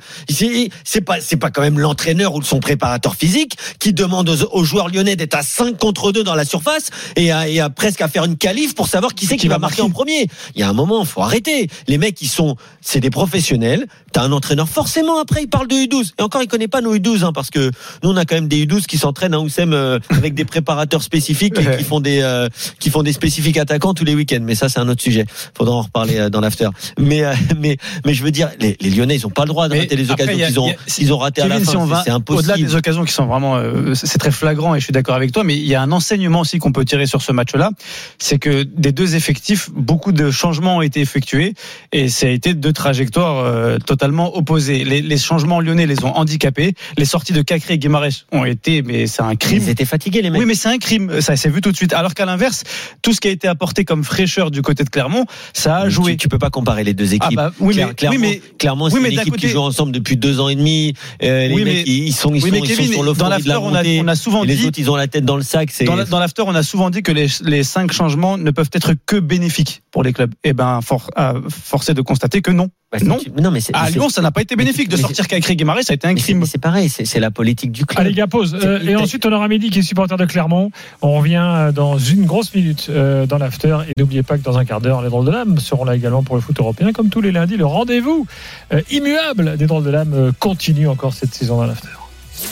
C'est, 0.84 1.00
pas, 1.00 1.20
c'est 1.20 1.36
pas 1.36 1.50
quand 1.50 1.62
même 1.62 1.78
l'entraîneur 1.78 2.34
ou 2.34 2.42
son 2.42 2.60
préparateur 2.60 3.14
physique 3.14 3.56
qui 3.78 3.92
demande 3.92 4.28
aux, 4.28 4.44
aux 4.52 4.64
joueurs 4.64 4.88
lyonnais 4.88 5.16
d'être 5.16 5.34
à 5.34 5.42
5 5.42 5.76
contre 5.78 6.12
2 6.12 6.24
dans 6.24 6.34
la 6.34 6.44
surface 6.44 6.90
et 7.16 7.30
à, 7.32 7.48
et 7.48 7.60
à 7.60 7.70
presque 7.70 8.00
à 8.00 8.08
faire 8.08 8.24
une 8.24 8.36
qualif 8.36 8.74
pour 8.74 8.88
savoir 8.88 9.14
qui 9.14 9.26
c'est 9.26 9.36
qui, 9.36 9.48
va 9.48 9.58
marquer 9.58 9.82
en 9.82 9.90
premier. 9.90 10.26
Il 10.54 10.60
y 10.60 10.62
a 10.64 10.68
un 10.68 10.72
moment, 10.72 11.04
faut 11.04 11.22
arrêter. 11.22 11.57
Les 11.88 11.98
mecs, 11.98 12.20
ils 12.22 12.28
sont, 12.28 12.56
c'est 12.80 13.00
des 13.00 13.10
professionnels. 13.10 13.86
T'as 14.12 14.22
un 14.22 14.32
entraîneur, 14.32 14.68
forcément, 14.68 15.18
après, 15.20 15.42
il 15.42 15.48
parle 15.48 15.68
de 15.68 15.74
U12. 15.74 16.12
Et 16.18 16.22
encore, 16.22 16.42
il 16.42 16.48
connaît 16.48 16.68
pas 16.68 16.80
nos 16.80 16.96
U12, 16.96 17.24
hein, 17.24 17.32
parce 17.34 17.50
que 17.50 17.70
nous, 18.02 18.10
on 18.10 18.16
a 18.16 18.24
quand 18.24 18.36
même 18.36 18.48
des 18.48 18.64
U12 18.66 18.86
qui 18.86 18.96
s'entraînent, 18.98 19.34
hein, 19.34 19.38
Oussem, 19.40 19.72
euh, 19.72 19.98
avec 20.10 20.34
des 20.34 20.44
préparateurs 20.44 21.02
spécifiques 21.02 21.58
et 21.58 21.76
qui 21.76 21.84
font 21.84 22.00
des, 22.00 22.20
euh, 22.22 22.48
qui 22.80 22.90
font 22.90 23.02
des 23.02 23.12
spécifiques 23.12 23.58
attaquants 23.58 23.94
tous 23.94 24.04
les 24.04 24.14
week-ends. 24.14 24.40
Mais 24.42 24.54
ça, 24.54 24.68
c'est 24.68 24.78
un 24.80 24.88
autre 24.88 25.02
sujet. 25.02 25.26
Faudra 25.56 25.74
en 25.74 25.82
reparler 25.82 26.16
euh, 26.18 26.30
dans 26.30 26.40
l'after. 26.40 26.68
Mais, 26.98 27.22
mais, 27.58 27.76
mais 28.04 28.14
je 28.14 28.22
veux 28.24 28.30
dire, 28.30 28.50
les, 28.60 28.76
les 28.80 28.90
Lyonnais, 28.90 29.16
ils 29.16 29.26
ont 29.26 29.30
pas 29.30 29.42
le 29.42 29.48
droit 29.48 29.68
de 29.68 29.74
Mais 29.74 29.80
rater 29.80 29.96
les 29.96 30.10
après, 30.10 30.24
occasions 30.34 30.46
qu'ils 30.46 30.58
ont, 30.60 30.66
il 30.66 30.70
y 30.70 30.72
a- 30.72 30.94
qu'ils 30.94 31.12
ont 31.12 31.18
ratées 31.18 31.42
à 31.42 31.48
la 31.48 31.58
si 31.58 31.64
fin. 31.66 31.72
C'est- 31.72 31.78
C'est 31.78 31.80
au-delà 31.82 32.14
impossible. 32.14 32.58
des 32.68 32.74
occasions 32.74 33.04
qui 33.04 33.12
sont 33.12 33.26
vraiment, 33.26 33.60
c'est 33.94 34.18
très 34.18 34.30
flagrant 34.30 34.74
et 34.74 34.80
je 34.80 34.84
suis 34.84 34.92
d'accord 34.92 35.14
avec 35.16 35.32
toi, 35.32 35.44
mais 35.44 35.56
il 35.56 35.66
y 35.66 35.74
a 35.74 35.82
un 35.82 35.92
enseignement 35.92 36.40
aussi 36.40 36.58
qu'on 36.58 36.72
peut 36.72 36.84
tirer 36.84 37.06
sur 37.06 37.22
ce 37.22 37.32
match-là, 37.32 37.70
c'est 38.18 38.38
que 38.38 38.62
des 38.62 38.92
deux 38.92 39.14
effectifs, 39.16 39.70
beaucoup 39.72 40.12
de 40.12 40.30
changements 40.30 40.76
ont 40.76 40.82
été 40.82 41.00
effectués 41.00 41.47
et 41.92 42.08
ça 42.08 42.26
a 42.26 42.30
été 42.30 42.54
deux 42.54 42.72
trajectoires 42.72 43.38
euh, 43.44 43.78
totalement 43.78 44.36
opposées. 44.36 44.84
Les, 44.84 45.02
les 45.02 45.18
changements 45.18 45.60
lyonnais 45.60 45.86
les 45.86 46.04
ont 46.04 46.16
handicapés, 46.16 46.74
les 46.96 47.04
sorties 47.04 47.32
de 47.32 47.42
Cacré 47.42 47.74
et 47.74 47.78
Guimarães 47.78 48.24
ont 48.32 48.44
été, 48.44 48.82
mais 48.82 49.06
c'est 49.06 49.22
un 49.22 49.36
crime. 49.36 49.62
Ils 49.62 49.68
étaient 49.68 49.84
fatigués, 49.84 50.22
les 50.22 50.30
mecs. 50.30 50.40
Oui, 50.40 50.46
mais 50.46 50.54
c'est 50.54 50.68
un 50.68 50.78
crime, 50.78 51.20
ça 51.20 51.36
s'est 51.36 51.50
vu 51.50 51.60
tout 51.60 51.72
de 51.72 51.76
suite. 51.76 51.92
Alors 51.92 52.14
qu'à 52.14 52.24
l'inverse, 52.26 52.64
tout 53.02 53.12
ce 53.12 53.20
qui 53.20 53.28
a 53.28 53.30
été 53.30 53.48
apporté 53.48 53.84
comme 53.84 54.04
fraîcheur 54.04 54.50
du 54.50 54.62
côté 54.62 54.84
de 54.84 54.90
Clermont, 54.90 55.24
ça 55.52 55.76
a 55.78 55.84
Tu- 55.84 55.90
joué. 55.90 56.16
Tu, 56.16 56.28
peux 56.28 56.38
pas 56.38 56.50
comparer 56.50 56.84
les 56.84 56.94
deux 56.94 57.14
équipes. 57.14 57.38
Ah 57.38 57.50
bah, 57.50 57.52
oui, 57.60 57.74
Claire- 57.74 57.88
mais- 57.88 57.94
clairement, 57.96 58.14
oui, 58.14 58.18
mais- 58.20 58.40
oui, 58.84 58.90
c'est 58.92 59.00
mais 59.00 59.08
une 59.14 59.20
équipe 59.20 59.32
côté- 59.34 59.46
qui 59.46 59.52
joue 59.52 59.60
ensemble 59.60 59.92
depuis 59.92 60.16
deux 60.16 60.40
ans 60.40 60.48
et 60.48 60.54
demi. 60.56 60.94
Euh, 61.22 61.48
les 61.48 61.54
Oui, 61.54 61.64
mecs, 61.64 61.86
ils 61.86 62.12
sont, 62.12 62.30
ils 62.34 62.34
Oui, 62.34 62.40
sont, 62.40 62.46
mais 62.50 62.58
ils 62.60 62.66
Kevin, 62.68 62.86
sont 62.86 62.92
sur 62.92 62.98
dans 63.00 63.06
l'euphorie 63.10 63.42
de 63.42 63.48
la 63.48 63.60
on 63.60 63.68
a, 63.74 63.78
montée. 63.78 64.00
on 64.04 64.08
a 64.08 64.14
souvent 64.14 64.44
Et 64.44 64.46
les 64.48 64.56
dit, 64.56 64.66
autres, 64.66 64.78
ils 64.78 64.90
ont 64.90 64.96
la 64.96 65.06
tête 65.08 65.24
dans 65.24 65.36
le 65.36 65.42
sac. 65.42 65.70
Dans 65.84 65.94
la- 65.96 66.04
l'after, 66.04 66.42
on 66.46 66.54
a 66.54 66.62
souvent 66.62 66.90
dit 66.90 67.02
que 67.02 67.12
les, 67.12 67.26
les 67.42 67.62
cinq 67.62 67.92
changements 67.92 68.36
ne 68.38 68.50
peuvent 68.50 68.70
être 68.72 68.92
que 69.06 69.16
bénéfiques 69.16 69.82
pour 69.90 70.02
les 70.02 70.12
clubs. 70.12 70.32
Eh 70.44 70.52
ben, 70.52 70.80
for, 70.82 71.10
à- 71.16 71.34
forcé 71.48 71.94
de 71.94 72.00
constater 72.02 72.42
que 72.42 72.50
non. 72.50 72.68
Bah, 72.90 72.98
non. 73.04 73.18
non, 73.40 73.50
mais 73.50 73.60
c'est- 73.60 73.74
À 73.74 73.84
mais 73.84 73.90
Lyon, 73.90 74.08
ça 74.08 74.22
n'a 74.22 74.30
pas 74.30 74.40
été 74.40 74.56
bénéfique. 74.56 74.88
De 74.88 74.96
sortir 74.96 75.26
Cacré 75.28 75.56
Guimarães, 75.56 75.82
ça 75.82 75.92
a 75.92 75.94
été 75.94 76.06
un 76.08 76.14
mais 76.14 76.20
crime. 76.20 76.44
C'est 76.46 76.58
pareil, 76.60 76.88
c'est 76.88 77.20
la 77.20 77.30
politique 77.30 77.70
du 77.70 77.84
club. 77.84 78.00
Allez, 78.00 78.14
gars, 78.14 78.26
pause. 78.26 78.56
Euh, 78.62 78.80
et 78.80 78.96
ensuite, 78.96 79.26
on 79.26 79.32
aura 79.32 79.46
Mehdi 79.48 79.68
qui 79.70 79.80
est 79.80 79.82
supporter 79.82 80.16
de 80.16 80.24
Clermont. 80.24 80.70
On 81.02 81.12
revient 81.18 81.42
euh, 81.44 81.72
dans 81.72 81.98
une 81.98 82.24
grosse 82.24 82.54
minute 82.54 82.86
euh, 82.88 83.26
dans 83.26 83.36
l'after. 83.38 83.76
Et 83.88 84.00
n'oubliez 84.00 84.22
pas 84.22 84.38
que 84.38 84.42
dans 84.42 84.56
un 84.56 84.64
quart 84.64 84.80
d'heure, 84.80 85.02
les 85.02 85.10
drôles 85.10 85.26
de 85.26 85.30
l'âme 85.30 85.58
seront 85.58 85.84
là 85.84 85.96
également 85.96 86.22
pour 86.22 86.36
le 86.36 86.40
foot 86.40 86.58
européen. 86.58 86.92
Comme 86.92 87.10
tous 87.10 87.20
les 87.20 87.30
lundis, 87.32 87.56
le 87.58 87.66
rendez-vous 87.66 88.26
euh, 88.72 88.80
immuable 88.90 89.56
des 89.58 89.66
drôles 89.66 89.84
de 89.84 89.90
l'âme 89.90 90.14
euh, 90.14 90.32
continue 90.38 90.88
encore 90.88 91.12
cette 91.12 91.34
saison 91.34 91.58
dans 91.58 91.66
l'after. 91.66 91.88